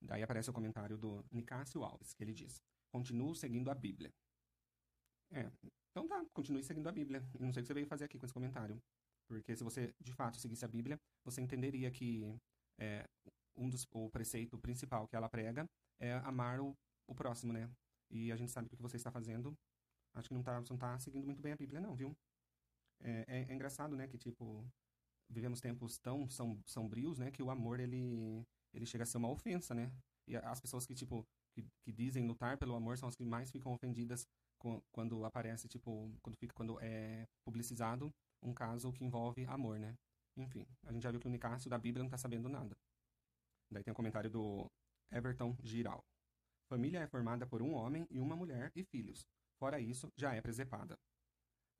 Daí 0.00 0.22
aparece 0.22 0.48
o 0.50 0.52
comentário 0.52 0.96
do 0.96 1.24
Nicásio 1.30 1.82
Alves, 1.82 2.14
que 2.14 2.22
ele 2.22 2.32
diz: 2.32 2.62
Continuo 2.92 3.34
seguindo 3.34 3.70
a 3.70 3.74
Bíblia. 3.74 4.12
É, 5.30 5.50
então 5.90 6.06
tá, 6.06 6.24
continue 6.32 6.62
seguindo 6.62 6.88
a 6.88 6.92
Bíblia. 6.92 7.22
Eu 7.34 7.46
não 7.46 7.52
sei 7.52 7.60
o 7.60 7.64
que 7.64 7.66
você 7.66 7.74
veio 7.74 7.86
fazer 7.86 8.04
aqui 8.04 8.18
com 8.18 8.24
esse 8.24 8.34
comentário. 8.34 8.80
Porque 9.26 9.54
se 9.54 9.62
você, 9.62 9.94
de 10.00 10.12
fato, 10.12 10.38
seguisse 10.38 10.64
a 10.64 10.68
Bíblia, 10.68 10.98
você 11.24 11.40
entenderia 11.40 11.90
que 11.90 12.22
é, 12.78 13.06
um 13.56 13.68
dos, 13.68 13.86
o 13.90 14.08
preceito 14.08 14.56
principal 14.58 15.06
que 15.06 15.16
ela 15.16 15.28
prega 15.28 15.68
é 16.00 16.14
amar 16.24 16.60
o, 16.60 16.74
o 17.06 17.14
próximo, 17.14 17.52
né? 17.52 17.68
E 18.10 18.32
a 18.32 18.36
gente 18.36 18.50
sabe 18.50 18.68
que 18.68 18.74
o 18.74 18.76
que 18.76 18.82
você 18.82 18.96
está 18.96 19.10
fazendo, 19.10 19.54
acho 20.14 20.28
que 20.28 20.34
não 20.34 20.40
está 20.40 20.60
não 20.60 20.78
tá 20.78 20.98
seguindo 20.98 21.26
muito 21.26 21.42
bem 21.42 21.52
a 21.52 21.56
Bíblia, 21.56 21.80
não, 21.80 21.94
viu? 21.94 22.16
É, 23.00 23.24
é, 23.28 23.46
é, 23.48 23.52
engraçado, 23.52 23.96
né, 23.96 24.06
que, 24.08 24.18
tipo, 24.18 24.66
vivemos 25.30 25.60
tempos 25.60 25.98
tão 25.98 26.28
som, 26.28 26.60
sombrios, 26.66 27.18
né, 27.18 27.30
que 27.30 27.42
o 27.42 27.50
amor, 27.50 27.80
ele, 27.80 28.44
ele 28.74 28.86
chega 28.86 29.04
a 29.04 29.06
ser 29.06 29.18
uma 29.18 29.30
ofensa, 29.30 29.74
né? 29.74 29.92
E 30.26 30.36
as 30.36 30.60
pessoas 30.60 30.86
que, 30.86 30.94
tipo, 30.94 31.26
que, 31.54 31.66
que 31.84 31.92
dizem 31.92 32.26
lutar 32.26 32.58
pelo 32.58 32.74
amor 32.74 32.98
são 32.98 33.08
as 33.08 33.16
que 33.16 33.24
mais 33.24 33.50
ficam 33.50 33.72
ofendidas 33.72 34.26
quando 34.92 35.24
aparece, 35.24 35.68
tipo, 35.68 36.12
quando, 36.22 36.36
fica, 36.36 36.52
quando 36.54 36.78
é 36.80 37.26
publicizado 37.44 38.12
um 38.42 38.52
caso 38.52 38.92
que 38.92 39.04
envolve 39.04 39.44
amor, 39.46 39.78
né? 39.78 39.94
Enfim, 40.36 40.66
a 40.84 40.92
gente 40.92 41.02
já 41.02 41.10
viu 41.10 41.20
que 41.20 41.26
o 41.26 41.30
Nicásio 41.30 41.70
da 41.70 41.78
Bíblia 41.78 42.02
não 42.02 42.08
está 42.08 42.18
sabendo 42.18 42.48
nada. 42.48 42.76
Daí 43.70 43.82
tem 43.82 43.92
um 43.92 43.94
comentário 43.94 44.30
do 44.30 44.70
Everton 45.10 45.56
Giral. 45.62 46.04
Família 46.68 47.00
é 47.00 47.06
formada 47.06 47.46
por 47.46 47.62
um 47.62 47.72
homem 47.72 48.06
e 48.10 48.20
uma 48.20 48.36
mulher 48.36 48.70
e 48.74 48.84
filhos. 48.84 49.26
Fora 49.58 49.80
isso, 49.80 50.12
já 50.16 50.34
é 50.34 50.40
presepada. 50.40 50.98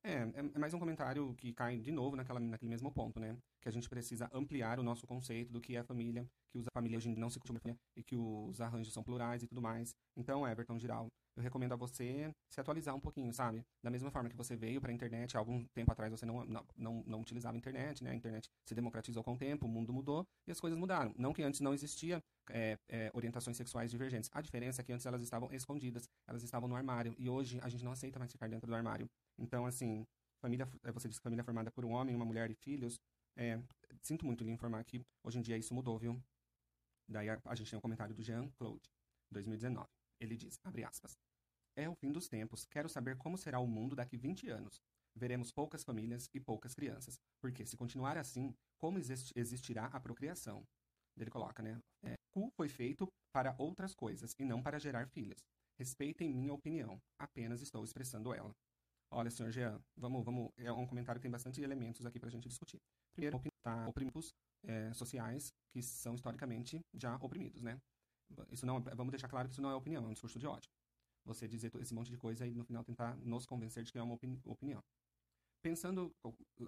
É, 0.08 0.14
é, 0.14 0.50
é 0.54 0.58
mais 0.58 0.72
um 0.72 0.78
comentário 0.78 1.34
que 1.34 1.52
cai 1.52 1.78
de 1.78 1.92
novo 1.92 2.16
naquela, 2.16 2.40
naquele 2.40 2.70
mesmo 2.70 2.90
ponto, 2.90 3.20
né? 3.20 3.36
Que 3.60 3.68
a 3.68 3.70
gente 3.70 3.90
precisa 3.90 4.26
ampliar 4.32 4.80
o 4.80 4.82
nosso 4.82 5.06
conceito 5.06 5.52
do 5.52 5.60
que 5.60 5.76
é 5.76 5.82
família, 5.82 6.26
que 6.50 6.60
a 6.60 6.72
família 6.72 6.96
hoje 6.96 7.14
não 7.14 7.28
se 7.28 7.38
costuma 7.38 7.60
e 7.94 8.02
que 8.02 8.16
os 8.16 8.58
arranjos 8.58 8.94
são 8.94 9.02
plurais 9.02 9.42
e 9.42 9.46
tudo 9.46 9.60
mais. 9.60 9.94
Então, 10.16 10.48
Everton 10.48 10.78
Giral, 10.78 11.08
eu 11.38 11.42
recomendo 11.42 11.72
a 11.72 11.76
você 11.76 12.34
se 12.50 12.60
atualizar 12.60 12.94
um 12.94 13.00
pouquinho, 13.00 13.32
sabe? 13.32 13.64
Da 13.80 13.90
mesma 13.90 14.10
forma 14.10 14.28
que 14.28 14.36
você 14.36 14.56
veio 14.56 14.80
para 14.80 14.90
a 14.90 14.94
internet, 14.94 15.36
há 15.36 15.40
algum 15.40 15.64
tempo 15.68 15.92
atrás 15.92 16.10
você 16.10 16.26
não, 16.26 16.44
não, 16.76 17.04
não, 17.06 17.20
utilizava 17.20 17.56
a 17.56 17.58
internet, 17.58 18.02
né? 18.02 18.10
A 18.10 18.14
internet 18.14 18.50
se 18.64 18.74
democratizou 18.74 19.22
com 19.22 19.34
o 19.34 19.38
tempo, 19.38 19.64
o 19.64 19.68
mundo 19.68 19.92
mudou 19.92 20.26
e 20.46 20.50
as 20.50 20.58
coisas 20.58 20.76
mudaram. 20.76 21.14
Não 21.16 21.32
que 21.32 21.42
antes 21.42 21.60
não 21.60 21.72
existia 21.72 22.20
é, 22.50 22.76
é, 22.88 23.10
orientações 23.14 23.56
sexuais 23.56 23.88
divergentes. 23.90 24.28
A 24.34 24.40
diferença 24.40 24.80
é 24.82 24.84
que 24.84 24.92
antes 24.92 25.06
elas 25.06 25.22
estavam 25.22 25.48
escondidas, 25.52 26.08
elas 26.26 26.42
estavam 26.42 26.68
no 26.68 26.74
armário 26.74 27.14
e 27.16 27.30
hoje 27.30 27.60
a 27.62 27.68
gente 27.68 27.84
não 27.84 27.92
aceita 27.92 28.18
mais 28.18 28.32
ficar 28.32 28.48
dentro 28.48 28.66
do 28.66 28.74
armário. 28.74 29.08
Então, 29.38 29.64
assim, 29.64 30.04
família, 30.40 30.68
é, 30.82 30.90
você 30.90 31.08
disse 31.08 31.20
família 31.20 31.44
formada 31.44 31.70
por 31.70 31.84
um 31.84 31.92
homem, 31.92 32.16
uma 32.16 32.24
mulher 32.24 32.50
e 32.50 32.54
filhos. 32.54 32.98
É, 33.36 33.60
sinto 34.02 34.26
muito 34.26 34.42
lhe 34.42 34.50
informar 34.50 34.84
que 34.84 35.00
hoje 35.22 35.38
em 35.38 35.42
dia 35.42 35.56
isso 35.56 35.72
mudou, 35.72 35.96
viu? 35.98 36.20
Daí 37.08 37.30
a, 37.30 37.40
a 37.44 37.54
gente 37.54 37.70
tem 37.70 37.78
um 37.78 37.80
comentário 37.80 38.12
do 38.12 38.22
Jean-Claude, 38.24 38.90
2019. 39.30 39.97
Ele 40.20 40.36
diz, 40.36 40.58
aspas, 40.86 41.16
é 41.76 41.88
o 41.88 41.94
fim 41.94 42.10
dos 42.10 42.28
tempos. 42.28 42.66
Quero 42.66 42.88
saber 42.88 43.16
como 43.16 43.38
será 43.38 43.60
o 43.60 43.66
mundo 43.66 43.94
daqui 43.94 44.16
20 44.16 44.48
anos. 44.50 44.80
Veremos 45.14 45.50
poucas 45.50 45.82
famílias 45.84 46.28
e 46.32 46.40
poucas 46.40 46.74
crianças, 46.74 47.18
porque 47.40 47.66
se 47.66 47.76
continuar 47.76 48.16
assim, 48.16 48.54
como 48.78 48.98
existirá 48.98 49.86
a 49.86 50.00
procriação? 50.00 50.64
Ele 51.16 51.30
coloca, 51.30 51.62
né? 51.62 51.80
É, 52.04 52.14
cu 52.30 52.50
foi 52.56 52.68
feito 52.68 53.08
para 53.32 53.54
outras 53.58 53.94
coisas 53.94 54.34
e 54.38 54.44
não 54.44 54.62
para 54.62 54.78
gerar 54.78 55.08
filhos. 55.08 55.38
Respeitem 55.78 56.34
minha 56.34 56.52
opinião, 56.52 57.00
apenas 57.18 57.60
estou 57.60 57.84
expressando 57.84 58.32
ela. 58.32 58.52
Olha, 59.10 59.30
senhor 59.30 59.50
Jean, 59.50 59.80
vamos, 59.96 60.24
vamos. 60.24 60.50
É 60.56 60.70
um 60.70 60.86
comentário 60.86 61.18
que 61.18 61.22
tem 61.22 61.30
bastante 61.30 61.62
elementos 61.62 62.04
aqui 62.04 62.18
para 62.20 62.28
a 62.28 62.32
gente 62.32 62.48
discutir. 62.48 62.78
Primeiro, 63.12 63.40
tá 63.62 63.88
oprimidos 63.88 64.34
é, 64.64 64.92
sociais 64.92 65.52
que 65.72 65.82
são 65.82 66.14
historicamente 66.14 66.80
já 66.94 67.16
oprimidos, 67.16 67.62
né? 67.62 67.80
Isso 68.50 68.66
não, 68.66 68.80
vamos 68.80 69.10
deixar 69.10 69.28
claro 69.28 69.48
que 69.48 69.52
isso 69.52 69.62
não 69.62 69.70
é 69.70 69.74
opinião, 69.74 70.04
é 70.04 70.06
um 70.06 70.12
discurso 70.12 70.38
de 70.38 70.46
ódio 70.46 70.70
você 71.28 71.46
dizer 71.46 71.70
esse 71.76 71.94
monte 71.94 72.10
de 72.10 72.16
coisa 72.16 72.46
e 72.46 72.54
no 72.54 72.64
final 72.64 72.82
tentar 72.82 73.16
nos 73.18 73.46
convencer 73.46 73.84
de 73.84 73.92
que 73.92 73.98
é 73.98 74.02
uma 74.02 74.14
opini 74.14 74.40
opinião. 74.44 74.82
Pensando, 75.60 76.14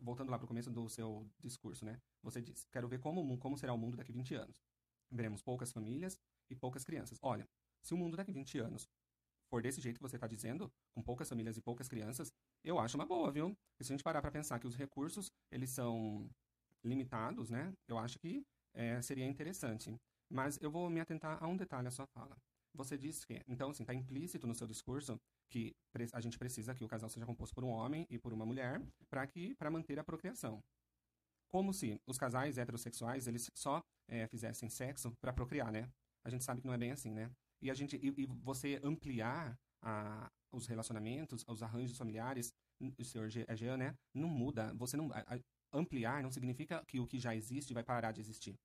voltando 0.02 0.30
lá 0.30 0.38
para 0.38 0.44
o 0.44 0.48
começo 0.48 0.70
do 0.70 0.88
seu 0.88 1.26
discurso, 1.42 1.84
né? 1.84 2.00
Você 2.22 2.42
diz: 2.42 2.66
quero 2.70 2.86
ver 2.88 3.00
como, 3.00 3.38
como 3.38 3.56
será 3.56 3.72
o 3.72 3.78
mundo 3.78 3.96
daqui 3.96 4.12
a 4.12 4.14
20 4.14 4.34
anos. 4.34 4.60
Veremos 5.10 5.42
poucas 5.42 5.72
famílias 5.72 6.18
e 6.50 6.54
poucas 6.54 6.84
crianças. 6.84 7.18
Olha, 7.22 7.48
se 7.82 7.94
o 7.94 7.96
mundo 7.96 8.16
daqui 8.16 8.30
a 8.30 8.34
20 8.34 8.58
anos 8.58 8.88
for 9.48 9.62
desse 9.62 9.80
jeito 9.80 9.96
que 9.96 10.02
você 10.02 10.16
está 10.16 10.26
dizendo, 10.26 10.70
com 10.92 11.02
poucas 11.02 11.28
famílias 11.28 11.56
e 11.56 11.60
poucas 11.60 11.88
crianças, 11.88 12.32
eu 12.62 12.78
acho 12.78 12.96
uma 12.96 13.06
boa, 13.06 13.30
viu? 13.32 13.56
E 13.78 13.84
se 13.84 13.92
a 13.92 13.94
gente 13.94 14.04
parar 14.04 14.20
para 14.20 14.30
pensar 14.30 14.58
que 14.58 14.66
os 14.66 14.76
recursos, 14.76 15.32
eles 15.50 15.70
são 15.70 16.28
limitados, 16.84 17.48
né? 17.48 17.72
Eu 17.88 17.98
acho 17.98 18.18
que 18.18 18.44
é, 18.74 19.00
seria 19.02 19.24
interessante. 19.24 19.96
Mas 20.30 20.58
eu 20.62 20.70
vou 20.70 20.88
me 20.88 21.00
atentar 21.00 21.42
a 21.42 21.46
um 21.48 21.56
detalhe 21.56 21.88
à 21.88 21.90
sua 21.90 22.06
fala. 22.06 22.36
você 22.72 22.96
diz 22.96 23.24
que. 23.24 23.42
Então, 23.48 23.70
assim, 23.70 23.82
está 23.82 23.92
implícito 23.92 24.46
no 24.46 24.54
seu 24.54 24.66
discurso 24.66 25.20
que 25.48 25.74
a 26.12 26.20
gente 26.20 26.38
precisa 26.38 26.72
que 26.72 26.84
o 26.84 26.88
casal 26.88 27.08
seja 27.08 27.26
composto 27.26 27.52
por 27.52 27.64
um 27.64 27.70
homem 27.70 28.06
e 28.08 28.16
por 28.16 28.32
uma 28.32 28.46
mulher 28.46 28.80
para 29.08 29.26
que 29.26 29.54
para 29.56 29.70
manter 29.70 29.98
a 29.98 30.04
procriação. 30.04 30.62
Como 31.48 31.74
se 31.74 32.00
os 32.06 32.16
casais 32.16 32.58
heterossexuais 32.58 33.26
eles 33.26 33.50
só 33.54 33.82
é, 34.06 34.28
fizessem 34.28 34.68
sexo 34.68 35.12
para 35.20 35.32
procriar, 35.32 35.72
né? 35.72 35.90
A 36.24 36.30
gente 36.30 36.44
sabe 36.44 36.60
que 36.60 36.66
não 36.68 36.74
é 36.74 36.78
bem 36.78 36.92
assim, 36.92 37.12
né? 37.12 37.28
E 37.60 37.68
a 37.68 37.74
gente 37.74 37.96
e, 37.96 38.22
e 38.22 38.26
você 38.26 38.80
ampliar 38.84 39.58
a, 39.82 40.30
os 40.52 40.68
relacionamentos, 40.68 41.44
os 41.48 41.62
arranjos 41.62 41.98
familiares, 41.98 42.54
o 42.96 43.04
senhor 43.04 43.28
Jean, 43.28 43.76
né? 43.76 43.96
Não 44.14 44.28
muda. 44.28 44.72
Você 44.74 44.96
não 44.96 45.10
a, 45.12 45.40
ampliar 45.72 46.22
não 46.22 46.30
significa 46.30 46.84
que 46.86 47.00
o 47.00 47.06
que 47.06 47.18
já 47.18 47.34
existe 47.34 47.74
vai 47.74 47.82
parar 47.82 48.12
de 48.12 48.20
existir 48.20 48.56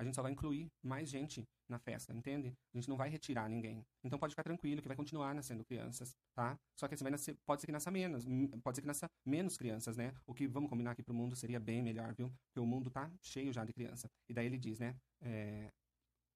a 0.00 0.02
gente 0.02 0.14
só 0.14 0.22
vai 0.22 0.32
incluir 0.32 0.72
mais 0.82 1.10
gente 1.10 1.46
na 1.68 1.78
festa, 1.78 2.14
entende? 2.14 2.56
A 2.72 2.78
gente 2.78 2.88
não 2.88 2.96
vai 2.96 3.10
retirar 3.10 3.50
ninguém. 3.50 3.84
Então 4.02 4.18
pode 4.18 4.32
ficar 4.32 4.42
tranquilo 4.42 4.80
que 4.80 4.88
vai 4.88 4.96
continuar 4.96 5.34
nascendo 5.34 5.62
crianças, 5.62 6.16
tá? 6.34 6.58
Só 6.74 6.88
que 6.88 6.94
assim, 6.94 7.04
vai 7.04 7.10
nascer, 7.10 7.36
pode 7.44 7.60
ser 7.60 7.66
que 7.66 7.72
nasça 7.72 7.90
menos, 7.90 8.24
pode 8.64 8.76
ser 8.76 8.80
que 8.80 8.86
nasça 8.86 9.10
menos 9.26 9.58
crianças, 9.58 9.98
né? 9.98 10.14
O 10.26 10.32
que 10.32 10.48
vamos 10.48 10.70
combinar 10.70 10.92
aqui 10.92 11.02
pro 11.02 11.12
mundo 11.12 11.36
seria 11.36 11.60
bem 11.60 11.82
melhor, 11.82 12.14
viu? 12.14 12.32
Porque 12.46 12.60
o 12.60 12.64
mundo 12.64 12.90
tá 12.90 13.12
cheio 13.20 13.52
já 13.52 13.62
de 13.62 13.74
criança. 13.74 14.08
E 14.26 14.32
daí 14.32 14.46
ele 14.46 14.56
diz, 14.56 14.78
né? 14.78 14.96
É, 15.20 15.70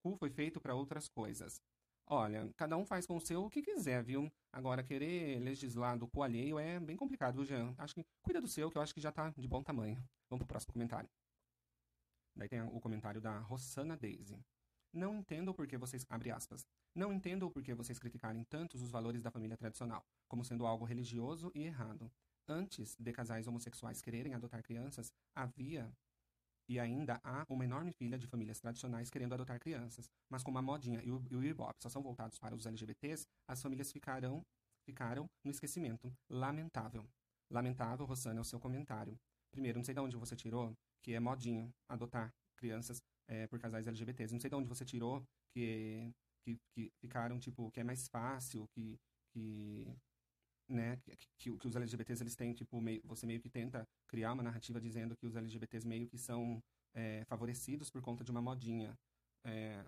cu 0.03 0.15
foi 0.19 0.29
feito 0.29 0.61
para 0.61 0.75
outras 0.75 1.09
coisas. 1.09 1.59
Olha, 2.07 2.51
cada 2.59 2.77
um 2.77 2.85
faz 2.85 3.07
com 3.07 3.17
o 3.17 3.21
seu 3.21 3.47
o 3.47 3.51
que 3.51 3.63
quiser, 3.63 4.05
viu? 4.05 4.31
Agora, 4.53 4.83
querer 4.83 5.41
legislar 5.41 5.99
do 5.99 6.07
cu 6.07 6.23
alheio 6.23 6.59
é 6.59 6.79
bem 6.79 6.99
complicado, 6.99 7.37
viu, 7.37 7.47
Jean? 7.47 7.75
Acho 7.79 7.95
que 7.95 8.05
cuida 8.23 8.43
do 8.43 8.47
seu, 8.47 8.71
que 8.71 8.77
eu 8.77 8.83
acho 8.83 8.93
que 8.93 9.01
já 9.01 9.11
tá 9.11 9.31
de 9.31 9.49
bom 9.49 9.63
tamanho. 9.63 9.97
Vamos 10.29 10.41
pro 10.41 10.49
próximo 10.49 10.75
comentário. 10.75 11.09
Daí 12.37 12.49
tem 12.49 12.63
o 12.63 12.81
comentário 12.81 13.21
da 13.21 13.39
Rossana 13.39 13.97
Daisy. 13.97 14.39
Não 14.93 15.17
entendo 15.17 15.53
por 15.53 15.67
que 15.67 15.77
vocês. 15.77 16.07
Abre 16.09 16.31
aspas. 16.31 16.67
Não 16.95 17.13
entendo 17.13 17.51
por 17.51 17.63
que 17.63 17.75
vocês 17.75 17.99
criticarem 17.99 18.45
tantos 18.45 18.81
os 18.81 18.91
valores 18.91 19.23
da 19.23 19.31
família 19.31 19.57
tradicional, 19.57 20.05
como 20.29 20.45
sendo 20.45 20.67
algo 20.67 20.85
religioso 20.85 21.51
e 21.55 21.65
errado. 21.65 22.11
Antes 22.47 22.95
de 22.99 23.13
casais 23.13 23.47
homossexuais 23.47 24.01
quererem 24.01 24.35
adotar 24.35 24.63
crianças, 24.63 25.13
havia 25.35 25.93
e 26.69 26.79
ainda 26.79 27.21
há 27.23 27.45
uma 27.49 27.65
enorme 27.65 27.93
filha 27.93 28.19
de 28.19 28.27
famílias 28.27 28.59
tradicionais 28.59 29.11
querendo 29.11 29.35
adotar 29.35 29.59
crianças. 29.59 30.09
Mas 30.31 30.43
como 30.43 30.59
a 30.59 30.63
modinha 30.63 31.03
e 31.03 31.11
o, 31.11 31.23
e 31.31 31.37
o 31.37 31.45
Ibope 31.45 31.83
só 31.83 31.89
são 31.89 32.03
voltados 32.03 32.39
para 32.39 32.55
os 32.55 32.65
LGBTs, 32.65 33.27
as 33.47 33.61
famílias 33.61 33.93
ficarão, 33.93 34.45
ficaram 34.85 35.29
no 35.45 35.51
esquecimento. 35.51 36.13
Lamentável. 36.29 37.07
Lamentável, 37.51 38.07
Rossana, 38.07 38.41
é 38.41 38.41
o 38.41 38.45
seu 38.45 38.59
comentário. 38.59 39.19
Primeiro, 39.51 39.79
não 39.79 39.85
sei 39.85 39.95
de 39.95 40.01
onde 40.01 40.17
você 40.17 40.35
tirou 40.35 40.75
que 41.05 41.13
é 41.13 41.21
modinho 41.21 41.71
adotar 41.87 42.35
crianças 42.57 43.03
é, 43.29 43.47
por 43.47 43.61
casais 43.61 43.87
LGBTs. 43.87 44.33
Não 44.33 44.41
sei 44.41 44.49
de 44.49 44.57
onde 44.57 44.69
você 44.69 44.85
tirou 44.87 45.23
que, 45.53 46.11
que, 46.43 46.59
que 46.75 46.91
ficaram, 46.99 47.39
tipo, 47.39 47.71
que 47.71 47.81
é 47.81 47.85
mais 47.85 48.09
fácil, 48.09 48.67
que, 48.75 48.99
que 49.31 49.87
né, 50.67 50.97
que, 50.97 51.15
que, 51.39 51.59
que, 51.59 51.69
os 51.69 51.77
LGBTs 51.77 52.23
eles 52.23 52.35
têm, 52.35 52.55
tipo, 52.55 52.81
meio, 52.81 53.03
você 53.05 53.27
meio 53.27 53.39
que 53.39 53.51
tenta 53.51 53.87
criar 54.09 54.33
uma 54.33 54.43
narrativa 54.43 54.81
dizendo 54.81 55.15
que 55.15 55.27
os 55.27 55.37
LGBTs 55.37 55.87
meio 55.87 56.09
que 56.09 56.17
são 56.17 56.63
é, 56.95 57.23
favorecidos 57.27 57.91
por 57.91 58.01
conta 58.01 58.25
de 58.25 58.31
uma 58.31 58.41
modinha. 58.41 58.99
É, 59.45 59.85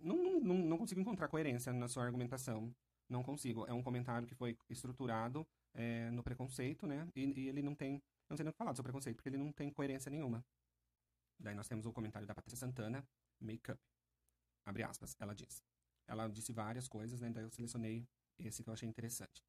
não, 0.00 0.40
não, 0.40 0.58
não 0.58 0.78
consigo 0.78 1.00
encontrar 1.00 1.28
coerência 1.28 1.72
na 1.72 1.86
sua 1.86 2.04
argumentação. 2.04 2.74
Não 3.08 3.22
consigo. 3.22 3.64
É 3.66 3.72
um 3.72 3.82
comentário 3.82 4.26
que 4.26 4.34
foi 4.34 4.56
estruturado 4.68 5.46
é, 5.72 6.10
no 6.10 6.22
preconceito, 6.22 6.84
né? 6.84 7.06
E, 7.14 7.24
e, 7.24 7.48
ele 7.48 7.62
não 7.62 7.76
tem 7.76 8.02
não 8.28 8.36
sei 8.36 8.44
nem 8.44 8.50
o 8.50 8.52
que 8.52 8.58
falar 8.58 8.72
do 8.72 8.76
seu 8.76 8.82
preconceito, 8.82 9.16
porque 9.16 9.28
ele 9.28 9.38
não 9.38 9.52
tem 9.52 9.70
coerência 9.70 10.10
nenhuma. 10.10 10.44
Daí 11.38 11.54
nós 11.54 11.68
temos 11.68 11.86
o 11.86 11.92
comentário 11.92 12.26
da 12.26 12.34
Patrícia 12.34 12.58
Santana, 12.58 13.06
Makeup. 13.40 13.80
Abre 14.66 14.82
aspas, 14.82 15.16
ela 15.18 15.34
diz. 15.34 15.62
Ela 16.06 16.28
disse 16.28 16.52
várias 16.52 16.88
coisas, 16.88 17.20
né? 17.20 17.30
Daí 17.30 17.44
eu 17.44 17.50
selecionei 17.50 18.06
esse 18.38 18.62
que 18.62 18.68
eu 18.68 18.74
achei 18.74 18.88
interessante. 18.88 19.42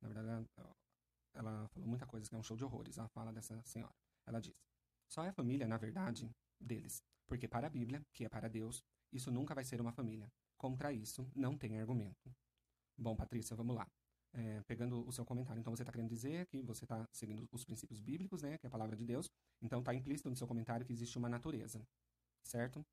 Na 0.00 0.08
verdade, 0.08 0.46
ela, 0.56 0.76
ela 1.34 1.68
falou 1.68 1.88
muita 1.88 2.06
coisa 2.06 2.28
que 2.28 2.34
é 2.34 2.38
um 2.38 2.42
show 2.42 2.56
de 2.56 2.64
horrores, 2.64 2.98
a 2.98 3.08
fala 3.08 3.32
dessa 3.32 3.60
senhora. 3.64 3.94
Ela 4.26 4.40
diz: 4.40 4.54
Só 5.08 5.24
é 5.24 5.32
família, 5.32 5.66
na 5.66 5.76
verdade, 5.76 6.30
deles. 6.60 7.02
Porque 7.26 7.48
para 7.48 7.66
a 7.66 7.70
Bíblia, 7.70 8.04
que 8.12 8.24
é 8.24 8.28
para 8.28 8.48
Deus, 8.48 8.84
isso 9.12 9.30
nunca 9.30 9.54
vai 9.54 9.64
ser 9.64 9.80
uma 9.80 9.92
família. 9.92 10.30
Contra 10.56 10.92
isso, 10.92 11.28
não 11.34 11.56
tem 11.58 11.80
argumento. 11.80 12.34
Bom, 12.96 13.16
Patrícia, 13.16 13.56
vamos 13.56 13.74
lá 13.74 13.86
é, 14.34 14.62
pegando 14.62 15.06
o 15.06 15.12
seu 15.12 15.24
comentário. 15.24 15.60
Então, 15.60 15.74
você 15.74 15.82
está 15.82 15.92
querendo 15.92 16.08
dizer 16.08 16.46
que 16.46 16.62
você 16.62 16.84
está 16.84 17.06
seguindo 17.12 17.48
os 17.52 17.64
princípios 17.64 18.00
bíblicos, 18.00 18.42
né, 18.42 18.58
que 18.58 18.66
é 18.66 18.68
a 18.68 18.70
palavra 18.70 18.96
de 18.96 19.04
Deus. 19.04 19.30
Então, 19.60 19.80
está 19.80 19.94
implícito 19.94 20.30
no 20.30 20.36
seu 20.36 20.46
comentário 20.46 20.84
que 20.86 20.92
existe 20.92 21.18
uma 21.18 21.28
natureza, 21.28 21.86
certo? 22.44 22.84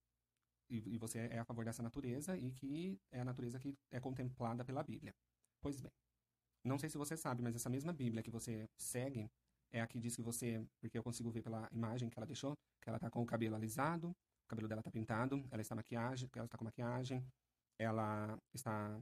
E, 0.69 0.95
e, 0.95 0.97
você 0.97 1.19
é 1.31 1.39
a 1.39 1.45
favor 1.45 1.65
dessa 1.65 1.81
natureza 1.81 2.37
e 2.37 2.51
que 2.51 2.99
é 3.11 3.21
a 3.21 3.25
natureza 3.25 3.59
que 3.59 3.75
é 3.91 3.99
contemplada 3.99 4.63
pela 4.63 4.83
Bíblia. 4.83 5.15
Pois 5.61 5.81
bem, 5.81 5.91
não 6.63 6.77
sei 6.77 6.89
se 6.89 6.97
você 6.97 7.17
sabe, 7.17 7.41
mas 7.41 7.55
essa 7.55 7.69
mesma 7.69 7.91
Bíblia 7.91 8.21
que 8.21 8.29
você 8.29 8.69
segue 8.77 9.29
é 9.71 9.81
a 9.81 9.87
que 9.87 9.99
diz 9.99 10.15
que 10.15 10.21
você, 10.21 10.63
porque 10.79 10.97
eu 10.97 11.03
consigo 11.03 11.31
ver 11.31 11.41
pela 11.41 11.67
imagem 11.71 12.09
que 12.09 12.19
ela 12.19 12.25
deixou, 12.25 12.55
que 12.81 12.89
ela 12.89 12.97
está 12.97 13.09
com 13.09 13.21
o 13.21 13.25
cabelo 13.25 13.55
alisado, 13.55 14.09
o 14.09 14.47
cabelo 14.47 14.67
dela 14.67 14.81
está 14.81 14.91
pintado, 14.91 15.47
ela 15.51 15.61
está 15.61 15.75
maquiagem, 15.75 16.29
ela 16.35 16.45
está 16.45 16.57
com 16.57 16.65
maquiagem, 16.65 17.25
ela 17.77 18.37
está 18.53 19.01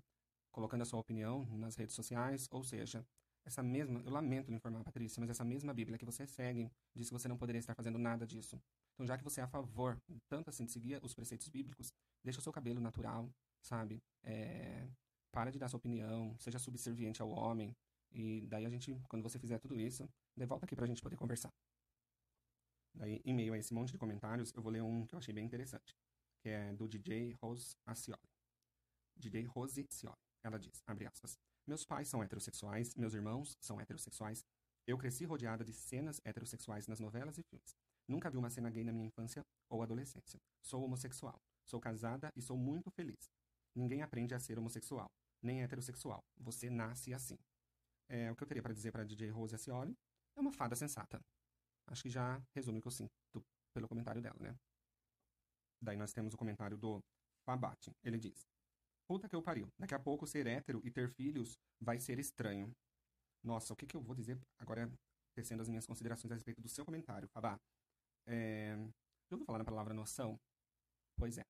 colocando 0.51 0.81
a 0.81 0.85
sua 0.85 0.99
opinião 0.99 1.45
nas 1.57 1.75
redes 1.75 1.95
sociais, 1.95 2.47
ou 2.51 2.63
seja, 2.63 3.05
essa 3.45 3.63
mesma, 3.63 4.01
eu 4.01 4.11
lamento 4.11 4.49
lhe 4.49 4.57
informar, 4.57 4.83
Patrícia, 4.83 5.21
mas 5.21 5.29
essa 5.29 5.43
mesma 5.45 5.73
Bíblia 5.73 5.97
que 5.97 6.03
você 6.03 6.27
segue 6.27 6.69
diz 6.93 7.07
que 7.07 7.13
você 7.13 7.27
não 7.29 7.37
poderia 7.37 7.59
estar 7.59 7.73
fazendo 7.73 7.97
nada 7.97 8.27
disso. 8.27 8.61
Então, 8.93 9.07
já 9.07 9.17
que 9.17 9.23
você 9.23 9.39
é 9.39 9.43
a 9.43 9.47
favor, 9.47 9.97
tanto 10.27 10.49
assim, 10.49 10.65
de 10.65 10.71
seguir 10.71 10.99
os 11.03 11.13
preceitos 11.13 11.47
bíblicos, 11.47 11.93
deixa 12.23 12.39
o 12.39 12.43
seu 12.43 12.51
cabelo 12.51 12.81
natural, 12.81 13.29
sabe? 13.61 14.01
É, 14.23 14.89
para 15.31 15.49
de 15.49 15.59
dar 15.59 15.69
sua 15.69 15.77
opinião, 15.77 16.35
seja 16.39 16.59
subserviente 16.59 17.21
ao 17.21 17.29
homem, 17.29 17.73
e 18.11 18.45
daí 18.47 18.65
a 18.65 18.69
gente, 18.69 18.99
quando 19.07 19.23
você 19.23 19.39
fizer 19.39 19.59
tudo 19.59 19.79
isso, 19.79 20.09
devolta 20.35 20.65
aqui 20.65 20.75
pra 20.75 20.85
gente 20.85 21.01
poder 21.01 21.15
conversar. 21.15 21.53
Daí, 22.93 23.21
em 23.23 23.33
meio 23.33 23.53
a 23.53 23.57
esse 23.57 23.73
monte 23.73 23.91
de 23.91 23.97
comentários, 23.97 24.51
eu 24.53 24.61
vou 24.61 24.71
ler 24.71 24.81
um 24.81 25.05
que 25.05 25.13
eu 25.13 25.19
achei 25.19 25.33
bem 25.33 25.45
interessante, 25.45 25.95
que 26.41 26.49
é 26.49 26.73
do 26.73 26.87
DJ 26.87 27.33
Rose 27.41 27.77
Acioli. 27.85 28.19
DJ 29.15 29.45
Rose 29.45 29.85
Acioli. 29.87 30.26
Ela 30.47 30.57
diz, 30.57 30.81
aspas, 31.05 31.37
meus 31.67 31.83
pais 31.83 32.07
são 32.07 32.23
heterossexuais, 32.23 32.95
meus 32.95 33.13
irmãos 33.13 33.57
são 33.59 33.81
heterossexuais. 33.81 34.45
Eu 34.87 34.97
cresci 34.97 35.25
rodeada 35.25 35.65
de 35.65 35.73
cenas 35.73 36.21
heterossexuais 36.23 36.87
nas 36.87 37.01
novelas 37.01 37.37
e 37.37 37.43
filmes. 37.43 37.75
Nunca 38.07 38.29
vi 38.29 38.37
uma 38.37 38.49
cena 38.49 38.69
gay 38.69 38.85
na 38.85 38.93
minha 38.93 39.07
infância 39.07 39.45
ou 39.69 39.83
adolescência. 39.83 40.39
Sou 40.61 40.85
homossexual. 40.85 41.37
Sou 41.65 41.81
casada 41.81 42.31
e 42.33 42.41
sou 42.41 42.57
muito 42.57 42.89
feliz. 42.91 43.29
Ninguém 43.75 44.01
aprende 44.01 44.33
a 44.33 44.39
ser 44.39 44.57
homossexual, 44.57 45.11
nem 45.43 45.61
heterossexual. 45.63 46.23
Você 46.37 46.69
nasce 46.69 47.13
assim. 47.13 47.37
É, 48.07 48.31
o 48.31 48.35
que 48.37 48.43
eu 48.43 48.47
teria 48.47 48.63
para 48.63 48.73
dizer 48.73 48.93
para 48.93 49.03
DJ 49.03 49.29
Rose 49.29 49.53
Acioli 49.53 49.93
é 50.37 50.39
uma 50.39 50.53
fada 50.53 50.77
sensata. 50.77 51.19
Acho 51.87 52.03
que 52.03 52.09
já 52.09 52.41
resume 52.55 52.79
o 52.79 52.81
que 52.81 52.87
eu 52.87 52.91
sinto 52.91 53.11
pelo 53.73 53.89
comentário 53.89 54.21
dela, 54.21 54.37
né? 54.39 54.55
Daí 55.81 55.97
nós 55.97 56.13
temos 56.13 56.33
o 56.33 56.37
comentário 56.37 56.77
do 56.77 57.03
Fabate. 57.45 57.91
Ele 58.01 58.17
diz: 58.17 58.47
Puta 59.07 59.29
que 59.29 59.35
eu 59.35 59.41
pariu. 59.41 59.71
Daqui 59.79 59.95
a 59.95 59.99
pouco 59.99 60.27
ser 60.27 60.45
hétero 60.47 60.81
e 60.83 60.91
ter 60.91 61.09
filhos 61.09 61.57
vai 61.79 61.99
ser 61.99 62.19
estranho. 62.19 62.71
Nossa, 63.43 63.73
o 63.73 63.75
que, 63.75 63.85
que 63.85 63.95
eu 63.95 64.01
vou 64.01 64.15
dizer 64.15 64.37
agora, 64.59 64.91
tecendo 65.33 65.61
as 65.61 65.69
minhas 65.69 65.85
considerações 65.85 66.31
a 66.31 66.35
respeito 66.35 66.61
do 66.61 66.67
seu 66.67 66.83
comentário, 66.83 67.27
Fabá? 67.29 67.57
É... 68.25 68.75
Já 69.29 69.35
ouviu 69.35 69.45
falar 69.45 69.59
na 69.59 69.65
palavra 69.65 69.93
noção? 69.93 70.37
Pois 71.17 71.37
é. 71.37 71.43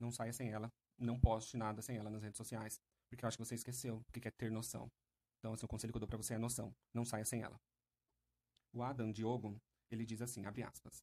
Não 0.00 0.10
saia 0.10 0.32
sem 0.32 0.50
ela. 0.50 0.70
Não 0.98 1.20
poste 1.20 1.56
nada 1.56 1.82
sem 1.82 1.96
ela 1.96 2.10
nas 2.10 2.22
redes 2.22 2.38
sociais. 2.38 2.80
Porque 3.10 3.24
eu 3.24 3.28
acho 3.28 3.36
que 3.36 3.44
você 3.44 3.54
esqueceu 3.54 3.98
o 3.98 4.12
que 4.12 4.26
é 4.26 4.30
ter 4.30 4.50
noção. 4.50 4.88
Então, 5.38 5.54
é 5.54 5.64
o 5.64 5.68
conselho 5.68 5.92
que 5.92 5.96
eu 5.96 6.00
dou 6.00 6.08
pra 6.08 6.16
você 6.16 6.34
é 6.34 6.38
noção. 6.38 6.74
Não 6.92 7.04
saia 7.04 7.24
sem 7.24 7.42
ela. 7.42 7.58
O 8.74 8.82
Adam 8.82 9.10
Diogo, 9.10 9.56
ele 9.90 10.04
diz 10.04 10.20
assim, 10.20 10.44
abre 10.44 10.62
aspas. 10.62 11.02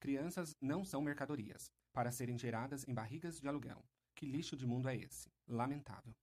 Crianças 0.00 0.54
não 0.60 0.84
são 0.84 1.00
mercadorias, 1.00 1.70
para 1.92 2.10
serem 2.10 2.38
geradas 2.38 2.86
em 2.86 2.94
barrigas 2.94 3.38
de 3.38 3.48
aluguel. 3.48 3.82
Que 4.16 4.24
lixo 4.24 4.56
de 4.56 4.66
mundo 4.66 4.88
é 4.88 4.96
esse? 4.96 5.30
Lamentável. 5.46 6.14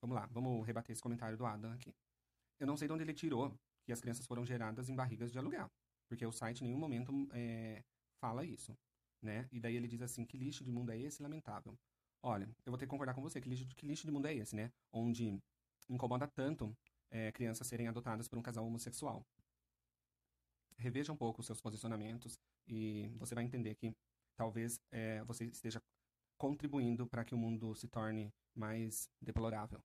Vamos 0.00 0.14
lá, 0.14 0.26
vamos 0.26 0.66
rebater 0.66 0.92
esse 0.92 1.02
comentário 1.02 1.36
do 1.36 1.46
Adam 1.46 1.72
aqui. 1.72 1.94
Eu 2.60 2.66
não 2.66 2.76
sei 2.76 2.86
de 2.86 2.92
onde 2.92 3.02
ele 3.02 3.14
tirou 3.14 3.58
que 3.84 3.92
as 3.92 4.00
crianças 4.00 4.26
foram 4.26 4.44
geradas 4.44 4.90
em 4.90 4.94
barrigas 4.94 5.32
de 5.32 5.38
aluguel, 5.38 5.70
porque 6.08 6.26
o 6.26 6.30
site 6.30 6.60
em 6.60 6.64
nenhum 6.68 6.78
momento 6.78 7.10
é, 7.32 7.82
fala 8.20 8.44
isso, 8.44 8.76
né? 9.22 9.48
E 9.50 9.58
daí 9.58 9.74
ele 9.74 9.88
diz 9.88 10.02
assim, 10.02 10.26
que 10.26 10.36
lixo 10.36 10.62
de 10.62 10.70
mundo 10.70 10.92
é 10.92 10.98
esse? 10.98 11.22
Lamentável. 11.22 11.74
Olha, 12.22 12.44
eu 12.66 12.70
vou 12.70 12.78
ter 12.78 12.84
que 12.84 12.90
concordar 12.90 13.14
com 13.14 13.22
você, 13.22 13.40
que 13.40 13.48
lixo, 13.48 13.66
que 13.74 13.86
lixo 13.86 14.06
de 14.06 14.12
mundo 14.12 14.26
é 14.26 14.34
esse, 14.34 14.54
né? 14.54 14.70
Onde 14.92 15.40
incomoda 15.88 16.28
tanto 16.28 16.76
é, 17.10 17.32
crianças 17.32 17.66
serem 17.66 17.88
adotadas 17.88 18.28
por 18.28 18.38
um 18.38 18.42
casal 18.42 18.66
homossexual. 18.66 19.26
Reveja 20.76 21.12
um 21.12 21.16
pouco 21.16 21.40
os 21.40 21.46
seus 21.46 21.62
posicionamentos 21.62 22.38
e 22.68 23.08
você 23.16 23.34
vai 23.34 23.42
entender 23.42 23.74
que 23.74 23.94
talvez 24.36 24.78
é, 24.90 25.24
você 25.24 25.46
esteja 25.46 25.80
contribuindo 26.42 27.06
para 27.06 27.24
que 27.24 27.36
o 27.36 27.38
mundo 27.38 27.72
se 27.76 27.86
torne 27.86 28.34
mais 28.52 29.08
deplorável. 29.20 29.80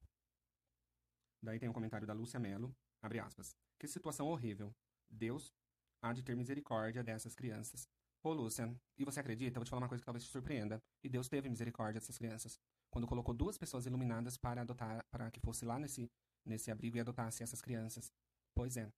Daí 1.39 1.59
tem 1.59 1.69
um 1.69 1.73
comentário 1.73 2.07
da 2.07 2.13
Lúcia 2.13 2.39
Mello, 2.39 2.75
abre 2.99 3.19
aspas. 3.19 3.55
Que 3.77 3.87
situação 3.87 4.25
horrível. 4.25 4.73
Deus 5.07 5.53
há 6.01 6.11
de 6.13 6.23
ter 6.23 6.35
misericórdia 6.35 7.03
dessas 7.03 7.35
crianças. 7.35 7.87
Ô, 8.23 8.33
Lúcia, 8.33 8.75
e 8.97 9.05
você 9.05 9.19
acredita? 9.19 9.59
Vou 9.59 9.65
te 9.65 9.69
falar 9.69 9.83
uma 9.83 9.87
coisa 9.87 10.01
que 10.01 10.05
talvez 10.05 10.23
te 10.23 10.31
surpreenda. 10.31 10.81
E 11.03 11.07
Deus 11.07 11.29
teve 11.29 11.47
misericórdia 11.47 11.99
dessas 11.99 12.17
crianças. 12.17 12.59
quando 12.89 13.05
colocou 13.05 13.35
duas 13.35 13.55
pessoas 13.55 13.85
iluminadas 13.85 14.35
para 14.35 14.61
adotar, 14.61 15.05
para 15.11 15.29
que 15.29 15.39
fosse 15.39 15.63
lá 15.63 15.77
nesse, 15.77 16.09
nesse 16.43 16.71
abrigo 16.71 16.97
e 16.97 17.01
adotasse 17.01 17.43
essas 17.43 17.61
crianças. 17.61 18.11
Pois 18.55 18.77
é. 18.77 18.91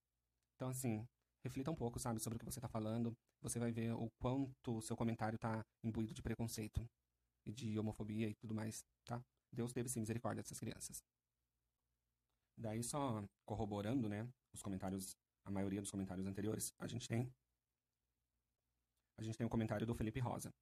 Então, 0.56 0.70
assim, 0.70 1.06
reflita 1.44 1.70
um 1.72 1.75
pouco, 1.75 2.00
sabe, 2.00 2.22
sobre 2.22 2.38
o 2.38 2.39
que 2.39 2.46
você 2.46 2.60
está 2.60 2.70
falando. 2.70 3.13
Você 3.42 3.60
vai 3.60 3.74
ver 3.74 3.92
o 3.92 4.10
quanto 4.18 4.82
seu 4.82 4.96
comentário 4.96 5.36
está 5.36 5.62
imbuído 5.84 6.13
de 6.13 6.22
preconceito 6.22 6.89
e 7.46 7.51
de 7.51 7.77
homofobia 7.79 8.29
e 8.29 8.36
tudo 8.36 8.53
mais, 8.53 8.84
tá? 9.05 9.24
Deus 9.51 9.74
teve 9.74 9.89
sim 9.89 10.00
misericórdia 10.00 10.43
dessas 10.43 10.60
crianças. 10.60 11.03
Daí, 12.58 12.84
só 12.84 13.24
corroborando, 13.46 14.10
né, 14.10 14.27
os 14.53 14.62
comentários, 14.62 15.15
a 15.46 15.51
maioria 15.51 15.81
dos 15.81 15.91
comentários 15.91 16.27
anteriores, 16.27 16.74
a 16.77 16.88
gente 16.88 17.08
tem. 17.08 17.34
A 19.17 19.24
gente 19.24 19.38
tem 19.38 19.48
o 19.48 19.50
comentário 19.50 19.86
do 19.88 19.96
Felipe 19.96 20.19
Rosa. 20.19 20.53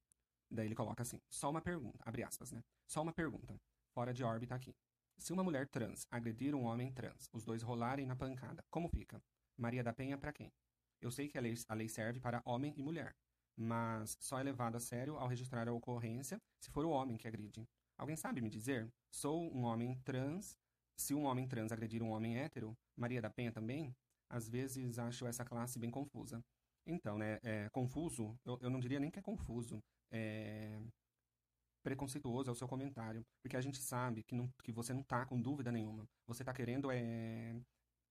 Daí 0.50 0.66
ele 0.66 0.74
coloca 0.74 1.02
assim: 1.02 1.20
só 1.28 1.50
uma 1.50 1.60
pergunta, 1.60 1.98
abre 2.06 2.22
aspas, 2.22 2.52
né? 2.52 2.62
Só 2.86 3.02
uma 3.02 3.12
pergunta, 3.12 3.60
fora 3.92 4.14
de 4.14 4.24
órbita 4.24 4.54
aqui. 4.54 4.74
Se 5.18 5.32
uma 5.32 5.42
mulher 5.42 5.68
trans 5.68 6.06
agredir 6.10 6.54
um 6.54 6.62
homem 6.62 6.92
trans, 6.92 7.28
os 7.32 7.44
dois 7.44 7.62
rolarem 7.62 8.06
na 8.06 8.14
pancada, 8.14 8.64
como 8.70 8.88
fica? 8.88 9.20
Maria 9.56 9.82
da 9.82 9.92
Penha 9.92 10.16
para 10.16 10.32
quem? 10.32 10.52
Eu 11.00 11.10
sei 11.10 11.28
que 11.28 11.36
a 11.36 11.40
lei, 11.40 11.54
a 11.68 11.74
lei 11.74 11.88
serve 11.88 12.20
para 12.20 12.42
homem 12.44 12.72
e 12.76 12.82
mulher, 12.82 13.14
mas 13.58 14.16
só 14.20 14.38
é 14.38 14.42
levado 14.42 14.76
a 14.76 14.80
sério 14.80 15.16
ao 15.16 15.26
registrar 15.26 15.68
a 15.68 15.72
ocorrência 15.72 16.40
se 16.60 16.70
for 16.70 16.84
o 16.84 16.90
homem 16.90 17.16
que 17.16 17.26
agride. 17.26 17.66
Alguém 17.96 18.16
sabe 18.16 18.40
me 18.40 18.48
dizer? 18.48 18.88
Sou 19.10 19.52
um 19.52 19.64
homem 19.64 19.98
trans. 20.04 20.56
Se 20.96 21.14
um 21.14 21.24
homem 21.24 21.46
trans 21.46 21.72
agredir 21.72 22.02
um 22.02 22.10
homem 22.10 22.38
hétero, 22.38 22.76
Maria 22.96 23.20
da 23.20 23.30
Penha 23.30 23.52
também? 23.52 23.94
Às 24.30 24.48
vezes 24.48 24.98
acho 24.98 25.26
essa 25.26 25.44
classe 25.44 25.78
bem 25.78 25.90
confusa. 25.90 26.42
Então, 26.86 27.18
né, 27.18 27.38
é, 27.42 27.68
confuso, 27.70 28.38
eu, 28.44 28.58
eu 28.62 28.70
não 28.70 28.80
diria 28.80 29.00
nem 29.00 29.10
que 29.10 29.18
é 29.18 29.22
confuso, 29.22 29.82
é 30.10 30.80
preconceituoso 31.82 32.50
é 32.50 32.52
o 32.52 32.56
seu 32.56 32.68
comentário, 32.68 33.24
porque 33.42 33.56
a 33.56 33.60
gente 33.60 33.78
sabe 33.78 34.22
que, 34.22 34.34
não, 34.34 34.52
que 34.62 34.72
você 34.72 34.92
não 34.92 35.02
tá 35.02 35.24
com 35.24 35.40
dúvida 35.40 35.72
nenhuma. 35.72 36.06
Você 36.26 36.44
tá 36.44 36.52
querendo 36.52 36.90
é, 36.90 37.56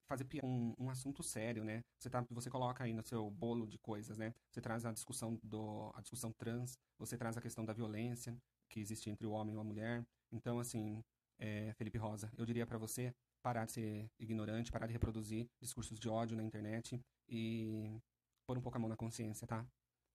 fazer 0.08 0.26
um, 0.44 0.74
um 0.80 0.90
assunto 0.90 1.22
sério, 1.22 1.64
né? 1.64 1.84
Você, 2.00 2.10
tá, 2.10 2.26
você 2.32 2.50
coloca 2.50 2.84
aí 2.84 2.94
no 2.94 3.04
seu 3.04 3.30
bolo 3.30 3.68
de 3.68 3.78
coisas, 3.78 4.18
né? 4.18 4.34
Você 4.50 4.62
traz 4.62 4.86
a 4.86 4.92
discussão, 4.92 5.40
do, 5.44 5.92
a 5.96 6.02
discussão 6.02 6.32
trans, 6.32 6.78
você 6.98 7.18
traz 7.18 7.38
a 7.38 7.42
questão 7.42 7.66
da 7.66 7.74
violência 7.74 8.36
que 8.70 8.80
existe 8.80 9.10
entre 9.10 9.28
o 9.28 9.32
homem 9.32 9.56
e 9.56 9.60
a 9.60 9.64
mulher. 9.64 10.06
Então, 10.32 10.60
assim, 10.60 11.04
é, 11.40 11.74
Felipe 11.74 11.98
Rosa, 11.98 12.32
eu 12.38 12.46
diria 12.46 12.66
para 12.66 12.78
você 12.78 13.14
parar 13.42 13.66
de 13.66 13.74
ser 13.74 14.12
ignorante, 14.20 14.72
parar 14.72 14.88
de 14.88 14.94
reproduzir 14.94 15.48
discursos 15.62 16.00
de 16.00 16.10
ódio 16.10 16.36
na 16.36 16.44
internet 16.44 17.00
e 17.28 18.02
pôr 18.46 18.58
um 18.58 18.62
pouco 18.62 18.78
a 18.78 18.80
mão 18.80 18.90
na 18.90 18.98
consciência, 18.98 19.46
tá? 19.46 19.66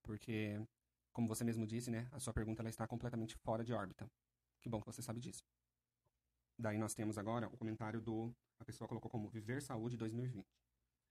Porque, 0.02 0.60
como 1.12 1.28
você 1.28 1.44
mesmo 1.44 1.66
disse, 1.66 1.90
né? 1.90 2.08
A 2.12 2.18
sua 2.18 2.32
pergunta 2.32 2.62
ela 2.62 2.70
está 2.70 2.86
completamente 2.86 3.36
fora 3.36 3.62
de 3.62 3.72
órbita. 3.72 4.10
Que 4.60 4.68
bom 4.68 4.80
que 4.80 4.86
você 4.86 5.02
sabe 5.02 5.20
disso. 5.20 5.42
Daí 6.62 6.78
nós 6.78 6.94
temos 6.94 7.18
agora 7.18 7.48
o 7.48 7.56
comentário 7.56 8.00
do. 8.00 8.32
A 8.60 8.64
pessoa 8.64 8.86
colocou 8.86 9.10
como 9.10 9.28
Viver 9.28 9.60
Saúde 9.60 9.96
2020. 9.96 10.46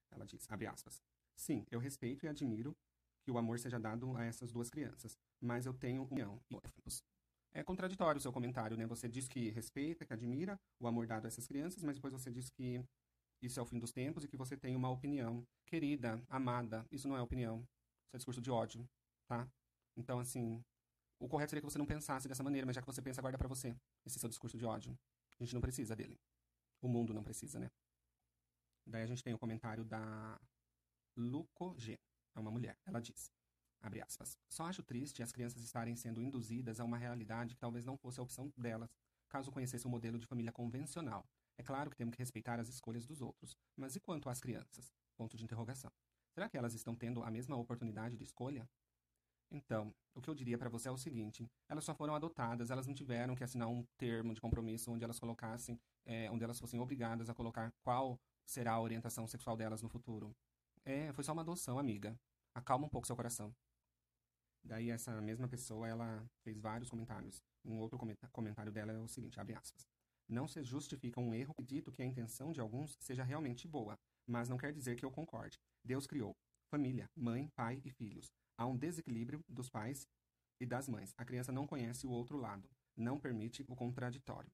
Ela 0.09 0.25
diz, 0.25 0.49
abre 0.49 0.65
aspas. 0.65 1.03
Sim, 1.35 1.65
eu 1.69 1.77
respeito 1.77 2.25
e 2.25 2.29
admiro 2.29 2.73
que 3.21 3.29
o 3.29 3.37
amor 3.37 3.59
seja 3.59 3.77
dado 3.77 4.15
a 4.15 4.23
essas 4.23 4.49
duas 4.49 4.69
crianças, 4.69 5.17
mas 5.41 5.65
eu 5.65 5.73
tenho 5.73 6.07
união 6.09 6.41
É 7.53 7.61
contraditório 7.61 8.17
o 8.17 8.21
seu 8.21 8.31
comentário, 8.31 8.77
né? 8.77 8.85
Você 8.87 9.09
diz 9.09 9.27
que 9.27 9.49
respeita, 9.49 10.05
que 10.05 10.13
admira 10.13 10.57
o 10.79 10.87
amor 10.87 11.05
dado 11.05 11.25
a 11.25 11.27
essas 11.27 11.45
crianças, 11.45 11.83
mas 11.83 11.95
depois 11.95 12.13
você 12.13 12.31
diz 12.31 12.49
que 12.49 12.81
isso 13.41 13.59
é 13.59 13.63
o 13.63 13.65
fim 13.65 13.77
dos 13.77 13.91
tempos 13.91 14.23
e 14.23 14.29
que 14.29 14.37
você 14.37 14.55
tem 14.55 14.73
uma 14.73 14.89
opinião. 14.89 15.45
Querida, 15.65 16.23
amada, 16.29 16.87
isso 16.89 17.09
não 17.09 17.17
é 17.17 17.21
opinião. 17.21 17.59
Isso 18.07 18.15
é 18.15 18.17
discurso 18.17 18.41
de 18.41 18.49
ódio, 18.49 18.87
tá? 19.27 19.45
Então, 19.97 20.17
assim, 20.17 20.63
o 21.19 21.27
correto 21.27 21.49
seria 21.49 21.61
que 21.61 21.69
você 21.69 21.77
não 21.77 21.85
pensasse 21.85 22.29
dessa 22.29 22.41
maneira, 22.41 22.65
mas 22.65 22.73
já 22.73 22.81
que 22.81 22.87
você 22.87 23.01
pensa, 23.01 23.21
guarda 23.21 23.37
para 23.37 23.49
você 23.49 23.75
esse 24.05 24.17
seu 24.17 24.29
discurso 24.29 24.57
de 24.57 24.65
ódio. 24.65 24.97
A 25.41 25.43
gente 25.43 25.55
não 25.55 25.61
precisa 25.61 25.95
dele. 25.95 26.21
O 26.79 26.87
mundo 26.87 27.15
não 27.15 27.23
precisa, 27.23 27.59
né? 27.59 27.71
Daí 28.85 29.01
a 29.01 29.07
gente 29.07 29.23
tem 29.23 29.33
o 29.33 29.39
comentário 29.39 29.83
da 29.83 30.39
Luco 31.17 31.73
G. 31.79 31.99
É 32.35 32.39
uma 32.39 32.51
mulher. 32.51 32.77
Ela 32.85 33.01
diz, 33.01 33.31
abre 33.81 34.01
aspas, 34.01 34.37
só 34.47 34.65
acho 34.65 34.83
triste 34.83 35.23
as 35.23 35.31
crianças 35.31 35.63
estarem 35.63 35.95
sendo 35.95 36.21
induzidas 36.21 36.79
a 36.79 36.83
uma 36.83 36.95
realidade 36.95 37.55
que 37.55 37.59
talvez 37.59 37.85
não 37.85 37.97
fosse 37.97 38.19
a 38.19 38.23
opção 38.23 38.53
delas, 38.55 38.95
caso 39.27 39.51
conhecesse 39.51 39.87
o 39.87 39.89
um 39.89 39.91
modelo 39.91 40.19
de 40.19 40.27
família 40.27 40.51
convencional. 40.51 41.25
É 41.57 41.63
claro 41.63 41.89
que 41.89 41.97
temos 41.97 42.13
que 42.13 42.21
respeitar 42.21 42.59
as 42.59 42.69
escolhas 42.69 43.07
dos 43.07 43.19
outros, 43.19 43.57
mas 43.75 43.95
e 43.95 43.99
quanto 43.99 44.29
às 44.29 44.39
crianças? 44.39 44.93
Ponto 45.17 45.35
de 45.35 45.43
interrogação. 45.43 45.91
Será 46.35 46.47
que 46.47 46.55
elas 46.55 46.75
estão 46.75 46.95
tendo 46.95 47.23
a 47.23 47.31
mesma 47.31 47.55
oportunidade 47.55 48.15
de 48.15 48.23
escolha? 48.23 48.69
Então, 49.51 49.93
o 50.15 50.21
que 50.21 50.29
eu 50.29 50.33
diria 50.33 50.57
para 50.57 50.69
você 50.69 50.87
é 50.87 50.91
o 50.91 50.97
seguinte: 50.97 51.45
elas 51.67 51.83
só 51.83 51.93
foram 51.93 52.15
adotadas, 52.15 52.71
elas 52.71 52.87
não 52.87 52.93
tiveram 52.93 53.35
que 53.35 53.43
assinar 53.43 53.67
um 53.67 53.85
termo 53.97 54.33
de 54.33 54.39
compromisso 54.39 54.91
onde 54.91 55.03
elas 55.03 55.19
colocassem, 55.19 55.79
é, 56.05 56.31
onde 56.31 56.43
elas 56.43 56.59
fossem 56.59 56.79
obrigadas 56.79 57.29
a 57.29 57.33
colocar 57.33 57.71
qual 57.83 58.19
será 58.45 58.73
a 58.73 58.81
orientação 58.81 59.27
sexual 59.27 59.57
delas 59.57 59.81
no 59.81 59.89
futuro. 59.89 60.33
É, 60.85 61.11
foi 61.13 61.23
só 61.23 61.33
uma 61.33 61.41
adoção, 61.41 61.77
amiga. 61.77 62.17
Acalma 62.55 62.85
um 62.85 62.89
pouco 62.89 63.07
seu 63.07 63.15
coração. 63.15 63.53
Daí 64.63 64.89
essa 64.89 65.19
mesma 65.21 65.47
pessoa, 65.47 65.87
ela 65.87 66.23
fez 66.43 66.59
vários 66.59 66.89
comentários. 66.89 67.41
Um 67.65 67.79
outro 67.79 67.99
comentário 68.31 68.71
dela 68.71 68.91
é 68.91 68.97
o 68.97 69.07
seguinte, 69.07 69.39
abre 69.39 69.55
aspas. 69.55 69.87
Não 70.27 70.47
se 70.47 70.63
justifica 70.63 71.19
um 71.19 71.33
erro 71.33 71.53
dito 71.61 71.91
que 71.91 72.01
a 72.01 72.05
intenção 72.05 72.51
de 72.51 72.61
alguns 72.61 72.95
seja 72.99 73.23
realmente 73.23 73.67
boa, 73.67 73.97
mas 74.25 74.49
não 74.49 74.57
quer 74.57 74.71
dizer 74.71 74.95
que 74.95 75.05
eu 75.05 75.11
concorde. 75.11 75.59
Deus 75.83 76.07
criou 76.07 76.35
família, 76.69 77.09
mãe, 77.15 77.49
pai 77.55 77.81
e 77.83 77.89
filhos. 77.89 78.31
Há 78.61 78.65
um 78.67 78.77
desequilíbrio 78.77 79.43
dos 79.49 79.69
pais 79.71 80.07
e 80.59 80.67
das 80.67 80.87
mães. 80.87 81.15
A 81.17 81.25
criança 81.25 81.51
não 81.51 81.65
conhece 81.65 82.05
o 82.05 82.11
outro 82.11 82.37
lado, 82.37 82.69
não 82.95 83.19
permite 83.19 83.65
o 83.67 83.75
contraditório. 83.75 84.51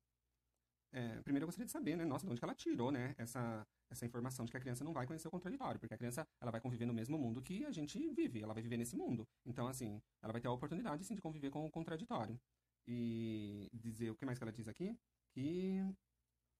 É, 0.93 1.21
primeiro 1.23 1.43
eu 1.43 1.47
gostaria 1.47 1.65
de 1.65 1.71
saber, 1.73 1.97
né, 1.97 2.05
nossa, 2.05 2.25
de 2.25 2.31
onde 2.31 2.39
que 2.39 2.45
ela 2.45 2.55
tirou, 2.55 2.89
né, 2.89 3.13
essa, 3.17 3.67
essa 3.91 4.05
informação 4.05 4.45
de 4.45 4.51
que 4.51 4.55
a 4.55 4.61
criança 4.61 4.85
não 4.85 4.93
vai 4.93 5.05
conhecer 5.05 5.27
o 5.27 5.31
contraditório, 5.31 5.77
porque 5.77 5.93
a 5.93 5.97
criança, 5.97 6.25
ela 6.39 6.49
vai 6.49 6.61
conviver 6.61 6.85
no 6.85 6.93
mesmo 6.93 7.17
mundo 7.17 7.41
que 7.41 7.65
a 7.65 7.71
gente 7.71 7.99
vive, 8.13 8.41
ela 8.41 8.53
vai 8.53 8.63
viver 8.63 8.77
nesse 8.77 8.95
mundo. 8.95 9.27
Então, 9.45 9.67
assim, 9.67 10.01
ela 10.23 10.31
vai 10.31 10.39
ter 10.39 10.47
a 10.47 10.51
oportunidade, 10.51 11.03
sim, 11.03 11.13
de 11.13 11.21
conviver 11.21 11.49
com 11.49 11.65
o 11.65 11.69
contraditório. 11.69 12.39
E 12.87 13.69
dizer, 13.73 14.09
o 14.09 14.15
que 14.15 14.25
mais 14.25 14.37
que 14.37 14.45
ela 14.45 14.53
diz 14.53 14.69
aqui? 14.69 14.97
Que 15.33 15.83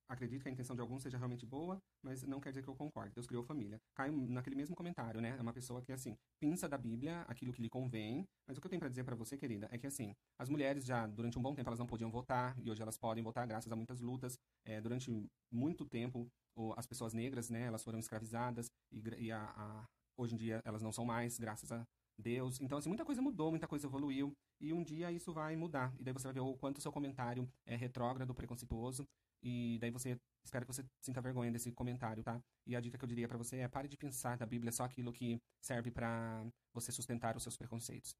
acredito 0.07 0.43
que 0.43 0.49
a 0.49 0.51
intenção 0.51 0.75
de 0.75 0.81
alguns 0.81 1.03
seja 1.03 1.17
realmente 1.17 1.45
boa, 1.45 1.81
mas 2.01 2.23
não 2.23 2.39
quer 2.39 2.49
dizer 2.49 2.63
que 2.63 2.69
eu 2.69 2.75
concorde. 2.75 3.13
Deus 3.13 3.27
criou 3.27 3.43
família. 3.43 3.79
Cai 3.93 4.09
naquele 4.11 4.55
mesmo 4.55 4.75
comentário, 4.75 5.19
né? 5.21 5.35
É 5.37 5.41
uma 5.41 5.53
pessoa 5.53 5.81
que, 5.81 5.91
assim, 5.91 6.17
pinça 6.39 6.67
da 6.67 6.77
Bíblia 6.77 7.21
aquilo 7.27 7.51
que 7.51 7.61
lhe 7.61 7.69
convém, 7.69 8.27
mas 8.47 8.57
o 8.57 8.61
que 8.61 8.67
eu 8.67 8.69
tenho 8.69 8.79
para 8.79 8.89
dizer 8.89 9.03
para 9.03 9.15
você, 9.15 9.37
querida, 9.37 9.67
é 9.71 9.77
que, 9.77 9.87
assim, 9.87 10.15
as 10.37 10.49
mulheres 10.49 10.85
já, 10.85 11.05
durante 11.07 11.37
um 11.37 11.41
bom 11.41 11.53
tempo, 11.53 11.69
elas 11.69 11.79
não 11.79 11.87
podiam 11.87 12.09
votar, 12.09 12.57
e 12.59 12.69
hoje 12.69 12.81
elas 12.81 12.97
podem 12.97 13.23
votar 13.23 13.45
graças 13.47 13.71
a 13.71 13.75
muitas 13.75 14.01
lutas. 14.01 14.39
É, 14.65 14.79
durante 14.81 15.11
muito 15.51 15.85
tempo, 15.85 16.27
as 16.75 16.87
pessoas 16.87 17.13
negras, 17.13 17.49
né, 17.49 17.63
elas 17.63 17.83
foram 17.83 17.99
escravizadas, 17.99 18.71
e, 18.91 19.01
e 19.25 19.31
a, 19.31 19.43
a, 19.43 19.87
hoje 20.17 20.33
em 20.33 20.37
dia 20.37 20.61
elas 20.65 20.81
não 20.81 20.91
são 20.91 21.05
mais, 21.05 21.37
graças 21.37 21.71
a 21.71 21.85
Deus. 22.17 22.59
Então, 22.61 22.77
assim, 22.77 22.89
muita 22.89 23.05
coisa 23.05 23.21
mudou, 23.21 23.51
muita 23.51 23.67
coisa 23.67 23.85
evoluiu, 23.85 24.33
e 24.59 24.73
um 24.73 24.83
dia 24.83 25.11
isso 25.11 25.31
vai 25.31 25.55
mudar. 25.55 25.93
E 25.99 26.03
daí 26.03 26.13
você 26.13 26.25
vai 26.25 26.33
ver 26.33 26.39
o 26.39 26.55
quanto 26.55 26.81
seu 26.81 26.91
comentário 26.91 27.47
é 27.65 27.75
retrógrado, 27.75 28.33
preconceituoso, 28.33 29.07
e 29.41 29.77
daí 29.79 29.91
você, 29.91 30.19
espero 30.43 30.65
que 30.65 30.73
você 30.73 30.85
sinta 31.01 31.21
vergonha 31.21 31.51
desse 31.51 31.71
comentário, 31.71 32.23
tá? 32.23 32.41
E 32.65 32.75
a 32.75 32.79
dica 32.79 32.97
que 32.97 33.03
eu 33.03 33.07
diria 33.07 33.27
para 33.27 33.37
você 33.37 33.57
é 33.57 33.67
pare 33.67 33.87
de 33.87 33.97
pensar 33.97 34.37
da 34.37 34.45
Bíblia 34.45 34.71
só 34.71 34.83
aquilo 34.83 35.13
que 35.13 35.41
serve 35.61 35.91
para 35.91 36.45
você 36.73 36.91
sustentar 36.91 37.35
os 37.35 37.43
seus 37.43 37.57
preconceitos. 37.57 38.15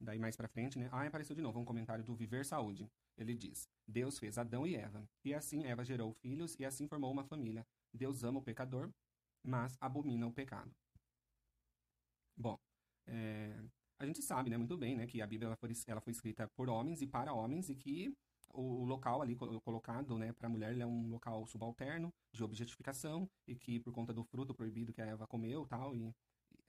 Daí 0.00 0.18
mais 0.18 0.36
para 0.36 0.48
frente, 0.48 0.78
né? 0.78 0.88
Ah, 0.90 1.06
apareceu 1.06 1.36
de 1.36 1.42
novo 1.42 1.60
um 1.60 1.64
comentário 1.64 2.02
do 2.02 2.14
Viver 2.14 2.44
Saúde. 2.46 2.90
Ele 3.18 3.34
diz: 3.34 3.68
Deus 3.86 4.18
fez 4.18 4.38
Adão 4.38 4.66
e 4.66 4.74
Eva, 4.74 5.06
e 5.22 5.34
assim 5.34 5.66
Eva 5.66 5.84
gerou 5.84 6.14
filhos 6.14 6.56
e 6.58 6.64
assim 6.64 6.88
formou 6.88 7.12
uma 7.12 7.24
família. 7.24 7.66
Deus 7.92 8.24
ama 8.24 8.38
o 8.38 8.42
pecador, 8.42 8.90
mas 9.44 9.76
abomina 9.80 10.26
o 10.26 10.32
pecado. 10.32 10.74
Bom, 12.34 12.58
é, 13.06 13.62
a 13.98 14.06
gente 14.06 14.22
sabe, 14.22 14.48
né, 14.48 14.56
muito 14.56 14.78
bem, 14.78 14.96
né, 14.96 15.06
que 15.06 15.20
a 15.20 15.26
Bíblia 15.26 15.48
ela 15.48 15.56
foi, 15.56 15.70
ela 15.86 16.00
foi 16.00 16.12
escrita 16.12 16.48
por 16.56 16.70
homens 16.70 17.02
e 17.02 17.06
para 17.06 17.34
homens 17.34 17.68
e 17.68 17.74
que 17.74 18.16
o 18.52 18.84
local 18.84 19.22
ali 19.22 19.36
colocado 19.36 20.18
né, 20.18 20.32
para 20.32 20.46
a 20.46 20.50
mulher 20.50 20.76
é 20.78 20.86
um 20.86 21.08
local 21.08 21.46
subalterno 21.46 22.12
de 22.32 22.42
objetificação 22.42 23.28
e 23.46 23.54
que 23.54 23.78
por 23.80 23.92
conta 23.92 24.12
do 24.12 24.24
fruto 24.24 24.54
proibido 24.54 24.92
que 24.92 25.00
a 25.00 25.06
Eva 25.06 25.26
comeu 25.26 25.66
tal 25.66 25.94
e 25.94 26.12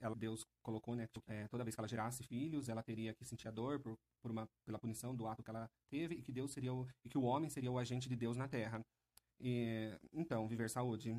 ela 0.00 0.14
Deus 0.14 0.46
colocou 0.62 0.94
né 0.94 1.08
é, 1.26 1.48
toda 1.48 1.64
vez 1.64 1.74
que 1.74 1.80
ela 1.80 1.88
gerasse 1.88 2.22
filhos 2.22 2.68
ela 2.68 2.82
teria 2.82 3.14
que 3.14 3.24
sentir 3.24 3.48
a 3.48 3.50
dor 3.50 3.80
por, 3.80 3.98
por 4.20 4.30
uma 4.30 4.48
pela 4.64 4.78
punição 4.78 5.14
do 5.14 5.26
ato 5.26 5.42
que 5.42 5.50
ela 5.50 5.70
teve 5.88 6.16
e 6.16 6.22
que 6.22 6.32
Deus 6.32 6.52
seria 6.52 6.72
o, 6.72 6.86
e 7.04 7.08
que 7.08 7.18
o 7.18 7.22
homem 7.22 7.50
seria 7.50 7.70
o 7.70 7.78
agente 7.78 8.08
de 8.08 8.16
Deus 8.16 8.36
na 8.36 8.48
Terra. 8.48 8.84
E, 9.40 9.98
então 10.12 10.46
viver 10.48 10.70
saúde 10.70 11.16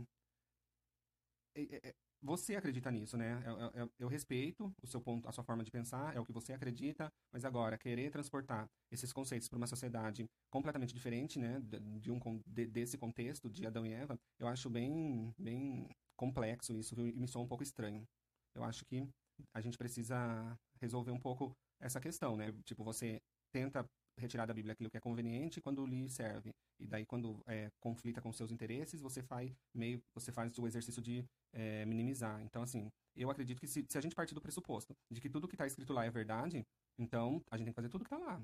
você 2.24 2.56
acredita 2.56 2.90
nisso, 2.90 3.18
né? 3.18 3.44
Eu, 3.46 3.82
eu, 3.82 3.92
eu, 4.00 4.08
respeito 4.08 4.74
o 4.82 4.88
seu 4.88 5.02
ponto, 5.02 5.28
a 5.28 5.32
sua 5.32 5.44
forma 5.44 5.64
de 5.64 5.70
pensar, 5.70 6.16
é 6.16 6.20
o 6.20 6.26
que 6.26 6.32
você 6.32 6.54
acredita, 6.54 7.12
mas 7.32 7.44
agora 7.44 7.78
querer 7.78 8.10
transportar 8.10 8.68
esses 8.90 9.12
conceitos 9.12 9.50
para 9.50 9.58
uma 9.58 9.68
sociedade 9.68 10.26
completamente 10.50 10.94
diferente, 10.94 11.38
né, 11.38 11.62
de 12.00 12.12
um 12.12 12.20
de, 12.48 12.66
desse 12.68 12.98
contexto 12.98 13.50
de 13.50 13.68
Adão 13.68 13.86
e 13.86 13.92
Eva, 13.92 14.18
eu 14.40 14.48
acho 14.48 14.70
bem 14.70 15.34
bem 15.38 15.90
complexo 16.16 16.74
isso 16.74 16.96
e 17.08 17.14
me 17.14 17.28
soa 17.28 17.44
um 17.44 17.48
pouco 17.48 17.64
estranho. 17.64 18.08
Eu 18.56 18.64
acho 18.64 18.86
que 18.86 19.08
a 19.54 19.60
gente 19.60 19.78
precisa 19.78 20.58
resolver 20.80 21.12
um 21.12 21.20
pouco 21.20 21.56
essa 21.80 22.00
questão, 22.00 22.38
né? 22.38 22.54
Tipo, 22.64 22.84
você 22.84 23.22
tenta 23.52 23.86
retirar 24.18 24.46
da 24.46 24.54
Bíblia 24.54 24.74
aquilo 24.74 24.90
que 24.90 24.98
é 24.98 25.00
conveniente 25.00 25.62
quando 25.62 25.86
lhe 25.86 26.10
serve. 26.10 26.54
E 26.80 26.88
daí, 26.88 27.06
quando 27.06 27.42
é, 27.46 27.70
conflita 27.80 28.22
com 28.22 28.32
seus 28.32 28.52
interesses, 28.52 29.02
você 29.02 29.22
faz 29.22 29.52
meio, 29.74 30.02
você 30.14 30.32
faz 30.32 30.58
o 30.58 30.68
exercício 30.68 31.02
de 31.02 31.26
é, 31.52 31.86
minimizar. 31.86 32.42
Então, 32.42 32.62
assim, 32.62 32.92
eu 33.16 33.30
acredito 33.30 33.60
que 33.60 33.68
se, 33.68 33.86
se, 33.88 33.98
a 33.98 34.02
gente 34.02 34.16
partir 34.16 34.34
do 34.34 34.42
pressuposto 34.42 34.96
de 35.12 35.22
que 35.22 35.30
tudo 35.30 35.48
que 35.48 35.56
está 35.56 35.66
escrito 35.66 35.94
lá 35.94 36.06
é 36.06 36.10
verdade, 36.10 36.66
então 36.98 37.44
a 37.52 37.58
gente 37.58 37.66
tem 37.66 37.74
que 37.74 37.76
fazer 37.76 37.90
tudo 37.90 38.04
que 38.04 38.14
está 38.14 38.24
lá, 38.24 38.42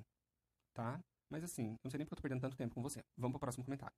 tá? 0.73 0.99
Mas 1.29 1.43
assim, 1.43 1.75
não 1.83 1.91
sei 1.91 1.99
nem 1.99 2.05
porque 2.05 2.13
eu 2.13 2.17
tô 2.17 2.21
perdendo 2.21 2.41
tanto 2.41 2.57
tempo 2.57 2.73
com 2.73 2.81
você. 2.81 3.03
Vamos 3.17 3.33
pro 3.33 3.39
próximo 3.39 3.63
comentário. 3.63 3.95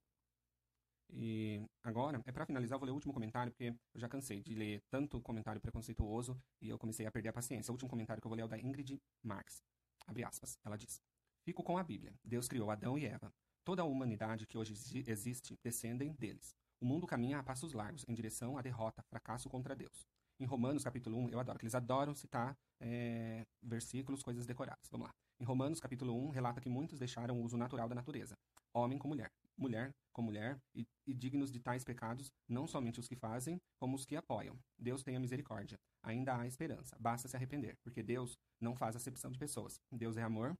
E 1.13 1.61
agora, 1.83 2.21
é 2.25 2.31
para 2.31 2.45
finalizar, 2.45 2.75
eu 2.75 2.79
vou 2.79 2.85
ler 2.85 2.91
o 2.91 2.95
último 2.95 3.13
comentário, 3.13 3.51
porque 3.51 3.75
eu 3.93 3.99
já 3.99 4.07
cansei 4.07 4.41
de 4.41 4.55
ler 4.55 4.81
tanto 4.89 5.21
comentário 5.21 5.59
preconceituoso 5.59 6.41
e 6.61 6.69
eu 6.69 6.79
comecei 6.79 7.05
a 7.05 7.11
perder 7.11 7.29
a 7.29 7.33
paciência. 7.33 7.71
O 7.71 7.73
último 7.73 7.89
comentário 7.89 8.21
que 8.21 8.27
eu 8.27 8.29
vou 8.29 8.35
ler 8.35 8.43
é 8.43 8.45
o 8.45 8.47
da 8.47 8.57
Ingrid 8.57 8.97
Marx. 9.21 9.61
Abre 10.07 10.23
aspas. 10.23 10.57
Ela 10.63 10.77
diz: 10.77 11.01
Fico 11.43 11.63
com 11.63 11.77
a 11.77 11.83
Bíblia. 11.83 12.13
Deus 12.23 12.47
criou 12.47 12.69
Adão 12.69 12.97
e 12.97 13.05
Eva. 13.05 13.33
Toda 13.63 13.81
a 13.81 13.85
humanidade 13.85 14.45
que 14.45 14.57
hoje 14.57 14.73
existe 15.07 15.57
descendem 15.63 16.13
deles. 16.13 16.55
O 16.79 16.85
mundo 16.85 17.07
caminha 17.07 17.39
a 17.39 17.43
passos 17.43 17.73
largos 17.73 18.05
em 18.07 18.13
direção 18.13 18.57
à 18.57 18.61
derrota, 18.61 19.01
fracasso 19.09 19.49
contra 19.49 19.75
Deus. 19.75 20.05
Em 20.39 20.45
Romanos 20.45 20.83
capítulo 20.83 21.17
1, 21.17 21.29
eu 21.29 21.39
adoro, 21.39 21.57
que 21.57 21.65
eles 21.65 21.75
adoram 21.75 22.13
citar 22.13 22.55
é, 22.79 23.43
versículos, 23.61 24.23
coisas 24.23 24.45
decoradas. 24.45 24.87
Vamos 24.91 25.07
lá. 25.07 25.13
Em 25.39 25.43
Romanos 25.43 25.79
capítulo 25.79 26.15
1, 26.27 26.29
relata 26.29 26.61
que 26.61 26.69
muitos 26.69 26.99
deixaram 26.99 27.39
o 27.39 27.43
uso 27.43 27.57
natural 27.57 27.89
da 27.89 27.95
natureza, 27.95 28.35
homem 28.73 28.99
com 28.99 29.07
mulher, 29.07 29.31
mulher 29.57 29.91
com 30.11 30.21
mulher, 30.21 30.59
e, 30.75 30.85
e 31.07 31.13
dignos 31.13 31.51
de 31.51 31.59
tais 31.59 31.83
pecados, 31.83 32.31
não 32.47 32.67
somente 32.67 32.99
os 32.99 33.07
que 33.07 33.15
fazem, 33.15 33.59
como 33.79 33.95
os 33.95 34.05
que 34.05 34.15
apoiam. 34.15 34.59
Deus 34.77 35.03
tenha 35.03 35.19
misericórdia. 35.19 35.79
Ainda 36.03 36.37
há 36.37 36.45
esperança. 36.45 36.97
Basta 36.99 37.27
se 37.27 37.35
arrepender, 37.35 37.77
porque 37.83 38.03
Deus 38.03 38.37
não 38.59 38.75
faz 38.75 38.95
acepção 38.95 39.31
de 39.31 39.39
pessoas. 39.39 39.79
Deus 39.91 40.17
é 40.17 40.23
amor, 40.23 40.55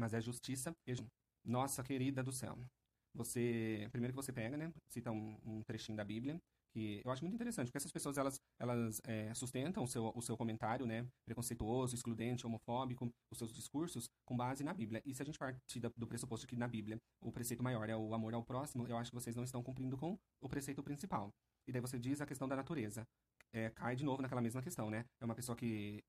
mas 0.00 0.14
é 0.14 0.20
justiça 0.20 0.74
nossa 1.44 1.82
querida 1.82 2.22
do 2.22 2.32
céu. 2.32 2.58
Você, 3.14 3.88
primeiro 3.90 4.12
que 4.12 4.22
você 4.22 4.32
pega, 4.32 4.56
né, 4.56 4.72
cita 4.88 5.10
um, 5.10 5.36
um 5.44 5.62
trechinho 5.62 5.96
da 5.96 6.04
Bíblia, 6.04 6.40
que 6.72 7.02
eu 7.04 7.10
acho 7.10 7.24
muito 7.24 7.34
interessante, 7.34 7.66
porque 7.66 7.78
essas 7.78 7.90
pessoas 7.90 8.16
elas, 8.16 8.40
elas 8.58 9.00
é, 9.04 9.34
sustentam 9.34 9.82
o 9.82 9.88
seu, 9.88 10.12
o 10.14 10.22
seu 10.22 10.36
comentário, 10.36 10.86
né, 10.86 11.04
preconceituoso, 11.24 11.94
excludente, 11.94 12.46
homofóbico, 12.46 13.10
os 13.30 13.38
seus 13.38 13.52
discursos 13.52 14.08
com 14.24 14.36
base 14.36 14.62
na 14.62 14.72
Bíblia. 14.72 15.02
E 15.04 15.12
se 15.12 15.22
a 15.22 15.26
gente 15.26 15.38
partir 15.38 15.80
do 15.80 16.06
pressuposto 16.06 16.46
que 16.46 16.56
na 16.56 16.68
Bíblia 16.68 16.98
o 17.20 17.32
preceito 17.32 17.62
maior 17.62 17.88
é 17.88 17.96
o 17.96 18.14
amor 18.14 18.32
ao 18.34 18.44
próximo, 18.44 18.86
eu 18.86 18.96
acho 18.96 19.10
que 19.10 19.16
vocês 19.16 19.34
não 19.34 19.42
estão 19.42 19.62
cumprindo 19.62 19.96
com 19.96 20.16
o 20.40 20.48
preceito 20.48 20.82
principal. 20.82 21.34
E 21.66 21.72
daí 21.72 21.80
você 21.80 21.98
diz 21.98 22.20
a 22.20 22.26
questão 22.26 22.46
da 22.46 22.54
natureza. 22.54 23.04
É, 23.52 23.70
cai 23.70 23.96
de 23.96 24.04
novo 24.04 24.22
naquela 24.22 24.40
mesma 24.40 24.62
questão, 24.62 24.88
né? 24.88 25.04
É 25.20 25.24
uma 25.24 25.34
pessoa 25.34 25.56
que, 25.56 26.04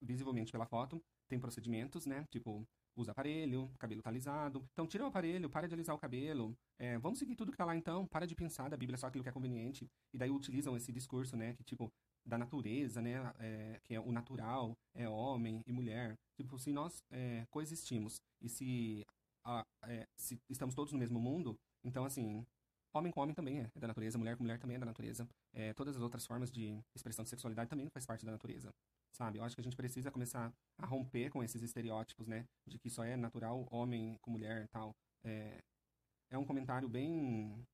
visivelmente 0.00 0.52
pela 0.52 0.66
foto, 0.66 1.02
tem 1.28 1.40
procedimentos, 1.40 2.06
né? 2.06 2.24
Tipo, 2.30 2.64
usa 2.96 3.12
aparelho, 3.12 3.70
cabelo 3.78 4.02
tá 4.02 4.10
alisado. 4.10 4.66
Então, 4.72 4.86
tira 4.86 5.04
o 5.04 5.06
aparelho, 5.06 5.50
para 5.50 5.66
de 5.66 5.74
alisar 5.74 5.94
o 5.94 5.98
cabelo. 5.98 6.56
É, 6.78 6.98
vamos 6.98 7.18
seguir 7.18 7.34
tudo 7.34 7.50
que 7.50 7.58
tá 7.58 7.64
lá 7.64 7.76
então, 7.76 8.06
para 8.06 8.26
de 8.26 8.34
pensar 8.34 8.68
da 8.68 8.76
Bíblia 8.76 8.96
só 8.96 9.06
aquilo 9.06 9.22
que 9.22 9.28
é 9.28 9.32
conveniente. 9.32 9.88
E 10.12 10.18
daí 10.18 10.30
utilizam 10.30 10.76
esse 10.76 10.92
discurso, 10.92 11.36
né, 11.36 11.54
que 11.54 11.64
tipo, 11.64 11.92
da 12.24 12.38
natureza, 12.38 13.02
né, 13.02 13.32
é, 13.38 13.80
que 13.82 13.94
é 13.94 14.00
o 14.00 14.12
natural, 14.12 14.76
é 14.94 15.08
homem 15.08 15.62
e 15.66 15.72
mulher. 15.72 16.16
Tipo, 16.36 16.58
se 16.58 16.72
nós 16.72 17.02
é, 17.10 17.46
coexistimos 17.50 18.20
e 18.40 18.48
se, 18.48 19.04
a, 19.44 19.64
é, 19.86 20.06
se 20.16 20.40
estamos 20.48 20.74
todos 20.74 20.92
no 20.92 20.98
mesmo 20.98 21.20
mundo, 21.20 21.58
então, 21.84 22.04
assim, 22.04 22.44
homem 22.92 23.12
com 23.12 23.20
homem 23.20 23.34
também 23.34 23.60
é, 23.60 23.70
é 23.74 23.80
da 23.80 23.88
natureza, 23.88 24.18
mulher 24.18 24.36
com 24.36 24.42
mulher 24.44 24.58
também 24.58 24.76
é 24.76 24.80
da 24.80 24.86
natureza. 24.86 25.28
É, 25.52 25.72
todas 25.74 25.96
as 25.96 26.02
outras 26.02 26.24
formas 26.26 26.50
de 26.50 26.78
expressão 26.94 27.24
de 27.24 27.30
sexualidade 27.30 27.68
também 27.68 27.88
faz 27.90 28.06
parte 28.06 28.24
da 28.24 28.32
natureza 28.32 28.72
sabe? 29.14 29.38
Eu 29.38 29.44
acho 29.44 29.54
que 29.54 29.60
a 29.60 29.64
gente 29.64 29.76
precisa 29.76 30.10
começar 30.10 30.52
a 30.78 30.86
romper 30.86 31.30
com 31.30 31.42
esses 31.42 31.62
estereótipos, 31.62 32.26
né? 32.26 32.46
De 32.66 32.78
que 32.78 32.90
só 32.90 33.04
é 33.04 33.16
natural 33.16 33.66
homem 33.70 34.18
com 34.20 34.30
mulher 34.30 34.68
tal. 34.68 34.94
É, 35.24 35.62
é 36.30 36.36
um 36.38 36.44
comentário 36.44 36.88
bem, 36.88 37.64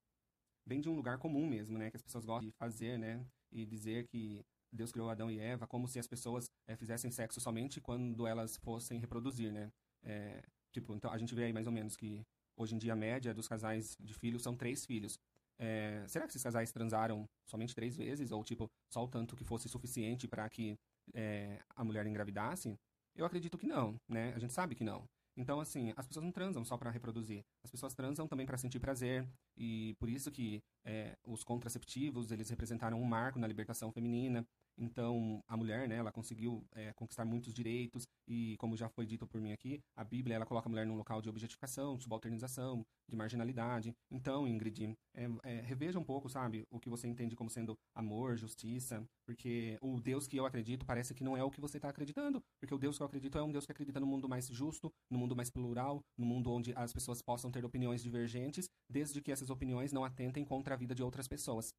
bem 0.67 0.81
de 0.81 0.89
um 0.89 0.95
lugar 0.95 1.19
comum 1.19 1.47
mesmo, 1.47 1.79
né? 1.79 1.91
Que 1.91 1.97
as 1.97 2.03
pessoas 2.03 2.25
gostam 2.25 2.49
de 2.49 2.57
fazer, 2.57 2.99
né? 2.99 3.27
E 3.51 3.65
dizer 3.65 4.07
que 4.09 4.45
Deus 4.73 4.93
criou 4.93 5.11
Adão 5.11 5.31
e 5.31 5.41
Eva 5.41 5.67
como 5.67 5.89
se 5.89 5.99
as 5.99 6.07
pessoas 6.07 6.51
é, 6.69 6.77
fizessem 6.77 7.11
sexo 7.11 7.41
somente 7.41 7.81
quando 7.81 8.27
elas 8.27 8.57
fossem 8.59 9.01
reproduzir, 9.01 9.53
né? 9.53 9.73
É, 10.03 10.43
tipo, 10.73 10.95
então 10.95 11.11
a 11.11 11.19
gente 11.19 11.35
vê 11.35 11.45
aí 11.45 11.53
mais 11.53 11.67
ou 11.67 11.73
menos 11.73 11.97
que 11.97 12.23
hoje 12.57 12.75
em 12.75 12.79
dia 12.79 12.93
a 12.93 12.97
média 12.97 13.35
dos 13.35 13.49
casais 13.49 13.97
de 13.99 14.15
filhos 14.15 14.43
são 14.43 14.57
três 14.57 14.85
filhos. 14.85 15.19
É, 15.59 16.07
será 16.09 16.25
que 16.25 16.31
esses 16.31 16.43
casais 16.43 16.73
transaram 16.73 17.29
somente 17.47 17.75
três 17.75 17.97
vezes? 17.97 18.31
Ou, 18.31 18.43
tipo, 18.43 18.71
só 18.91 19.05
o 19.05 19.09
tanto 19.09 19.37
que 19.37 19.45
fosse 19.45 19.69
suficiente 19.69 20.27
para 20.27 20.49
que 20.49 20.79
é, 21.15 21.61
a 21.75 21.85
mulher 21.85 22.07
engravidasse? 22.07 22.79
Eu 23.15 23.25
acredito 23.25 23.59
que 23.59 23.67
não, 23.67 24.01
né? 24.09 24.33
A 24.35 24.39
gente 24.39 24.53
sabe 24.53 24.75
que 24.75 24.85
não. 24.85 25.09
Então, 25.37 25.61
assim, 25.61 25.93
as 25.97 26.07
pessoas 26.07 26.25
não 26.25 26.33
transam 26.33 26.65
só 26.65 26.77
para 26.77 26.91
reproduzir. 26.91 27.45
As 27.65 27.71
pessoas 27.71 27.95
transam 27.95 28.27
também 28.27 28.47
para 28.47 28.59
sentir 28.59 28.79
prazer. 28.79 29.27
E 29.57 29.95
por 29.99 30.09
isso 30.09 30.31
que 30.31 30.63
é, 30.85 31.17
os 31.25 31.43
contraceptivos, 31.43 32.31
eles 32.31 32.51
representaram 32.51 33.01
um 33.01 33.05
marco 33.05 33.39
na 33.39 33.47
libertação 33.47 33.93
feminina. 33.93 34.47
Então, 34.81 35.45
a 35.47 35.59
mulher, 35.59 35.87
né, 35.87 35.97
ela 35.97 36.11
conseguiu 36.11 36.65
é, 36.73 36.91
conquistar 36.95 37.27
muitos 37.27 37.53
direitos 37.53 38.09
e, 38.27 38.57
como 38.57 38.79
já 38.79 38.89
foi 38.89 39.05
dito 39.05 39.27
por 39.27 39.39
mim 39.39 39.53
aqui, 39.53 39.79
a 39.95 40.03
Bíblia, 40.03 40.37
ela 40.37 40.47
coloca 40.47 40.69
a 40.69 40.71
mulher 40.71 40.87
num 40.87 40.97
local 40.97 41.21
de 41.21 41.29
objetificação, 41.29 41.99
de 41.99 42.05
subalternização, 42.05 42.83
de 43.07 43.15
marginalidade. 43.15 43.95
Então, 44.11 44.49
Ingrid, 44.49 44.97
é, 45.15 45.29
é, 45.43 45.61
reveja 45.61 45.99
um 45.99 46.05
pouco, 46.05 46.31
sabe, 46.31 46.67
o 46.71 46.81
que 46.81 46.89
você 46.89 47.07
entende 47.07 47.37
como 47.37 47.51
sendo 47.51 47.79
amor, 47.95 48.39
justiça, 48.39 49.07
porque 49.27 49.77
o 49.83 50.01
Deus 50.01 50.27
que 50.27 50.39
eu 50.39 50.47
acredito 50.47 50.87
parece 50.87 51.13
que 51.13 51.23
não 51.23 51.37
é 51.37 51.45
o 51.45 51.51
que 51.51 51.61
você 51.61 51.77
está 51.77 51.91
acreditando, 51.91 52.43
porque 52.59 52.75
o 52.75 52.79
Deus 52.79 52.97
que 52.97 53.03
eu 53.03 53.07
acredito 53.07 53.37
é 53.37 53.43
um 53.43 53.53
Deus 53.53 53.67
que 53.67 53.73
acredita 53.73 54.01
no 54.01 54.07
mundo 54.07 54.29
mais 54.31 54.47
justo, 54.47 54.91
no 55.11 55.19
mundo 55.19 55.37
mais 55.37 55.51
plural, 55.51 56.03
no 56.17 56.25
mundo 56.25 56.51
onde 56.51 56.73
as 56.75 56.91
pessoas 56.91 57.21
possam 57.21 57.51
ter 57.51 57.67
opiniões 57.67 58.03
divergentes, 58.03 58.67
desde 58.89 59.21
que 59.21 59.31
essas 59.31 59.51
opiniões 59.51 59.93
não 59.93 60.05
atentem 60.05 60.43
contra 60.43 60.75
a 60.75 60.79
vida 60.79 60.95
de 60.95 61.03
outras 61.03 61.29
pessoas. 61.29 61.75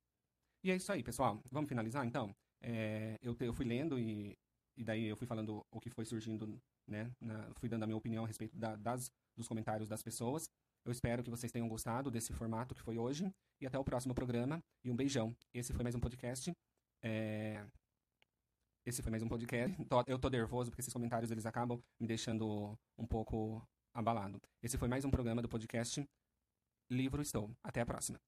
E 0.63 0.69
é 0.69 0.75
isso 0.75 0.91
aí, 0.91 1.01
pessoal. 1.01 1.41
Vamos 1.51 1.67
finalizar, 1.67 2.05
então? 2.05 2.35
É, 2.61 3.17
eu, 3.21 3.33
te, 3.35 3.45
eu 3.45 3.53
fui 3.53 3.65
lendo 3.65 3.99
e, 3.99 4.37
e 4.77 4.83
daí 4.83 5.05
eu 5.05 5.17
fui 5.17 5.27
falando 5.27 5.65
o 5.71 5.79
que 5.79 5.89
foi 5.89 6.05
surgindo, 6.05 6.61
né? 6.87 7.11
Na, 7.19 7.53
fui 7.55 7.67
dando 7.67 7.83
a 7.83 7.87
minha 7.87 7.97
opinião 7.97 8.23
a 8.23 8.27
respeito 8.27 8.55
da, 8.57 8.75
das, 8.75 9.11
dos 9.35 9.47
comentários 9.47 9.89
das 9.89 10.03
pessoas. 10.03 10.49
Eu 10.85 10.91
espero 10.91 11.23
que 11.23 11.29
vocês 11.29 11.51
tenham 11.51 11.67
gostado 11.67 12.09
desse 12.09 12.33
formato 12.33 12.73
que 12.73 12.81
foi 12.81 12.97
hoje. 12.97 13.31
E 13.59 13.67
até 13.67 13.77
o 13.77 13.83
próximo 13.83 14.15
programa. 14.15 14.63
E 14.83 14.89
um 14.89 14.95
beijão. 14.95 15.35
Esse 15.53 15.73
foi 15.73 15.83
mais 15.83 15.95
um 15.95 15.99
podcast. 15.99 16.51
É... 17.03 17.63
Esse 18.85 19.03
foi 19.03 19.11
mais 19.11 19.21
um 19.21 19.27
podcast. 19.27 19.77
Eu 20.07 20.17
tô 20.17 20.29
nervoso 20.29 20.71
porque 20.71 20.81
esses 20.81 20.93
comentários 20.93 21.29
eles 21.29 21.45
acabam 21.45 21.79
me 21.99 22.07
deixando 22.07 22.75
um 22.97 23.05
pouco 23.05 23.61
abalado. 23.93 24.41
Esse 24.63 24.77
foi 24.77 24.87
mais 24.87 25.05
um 25.05 25.11
programa 25.11 25.41
do 25.41 25.49
podcast 25.49 26.03
Livro 26.89 27.21
Estou. 27.21 27.51
Até 27.63 27.81
a 27.81 27.85
próxima. 27.85 28.19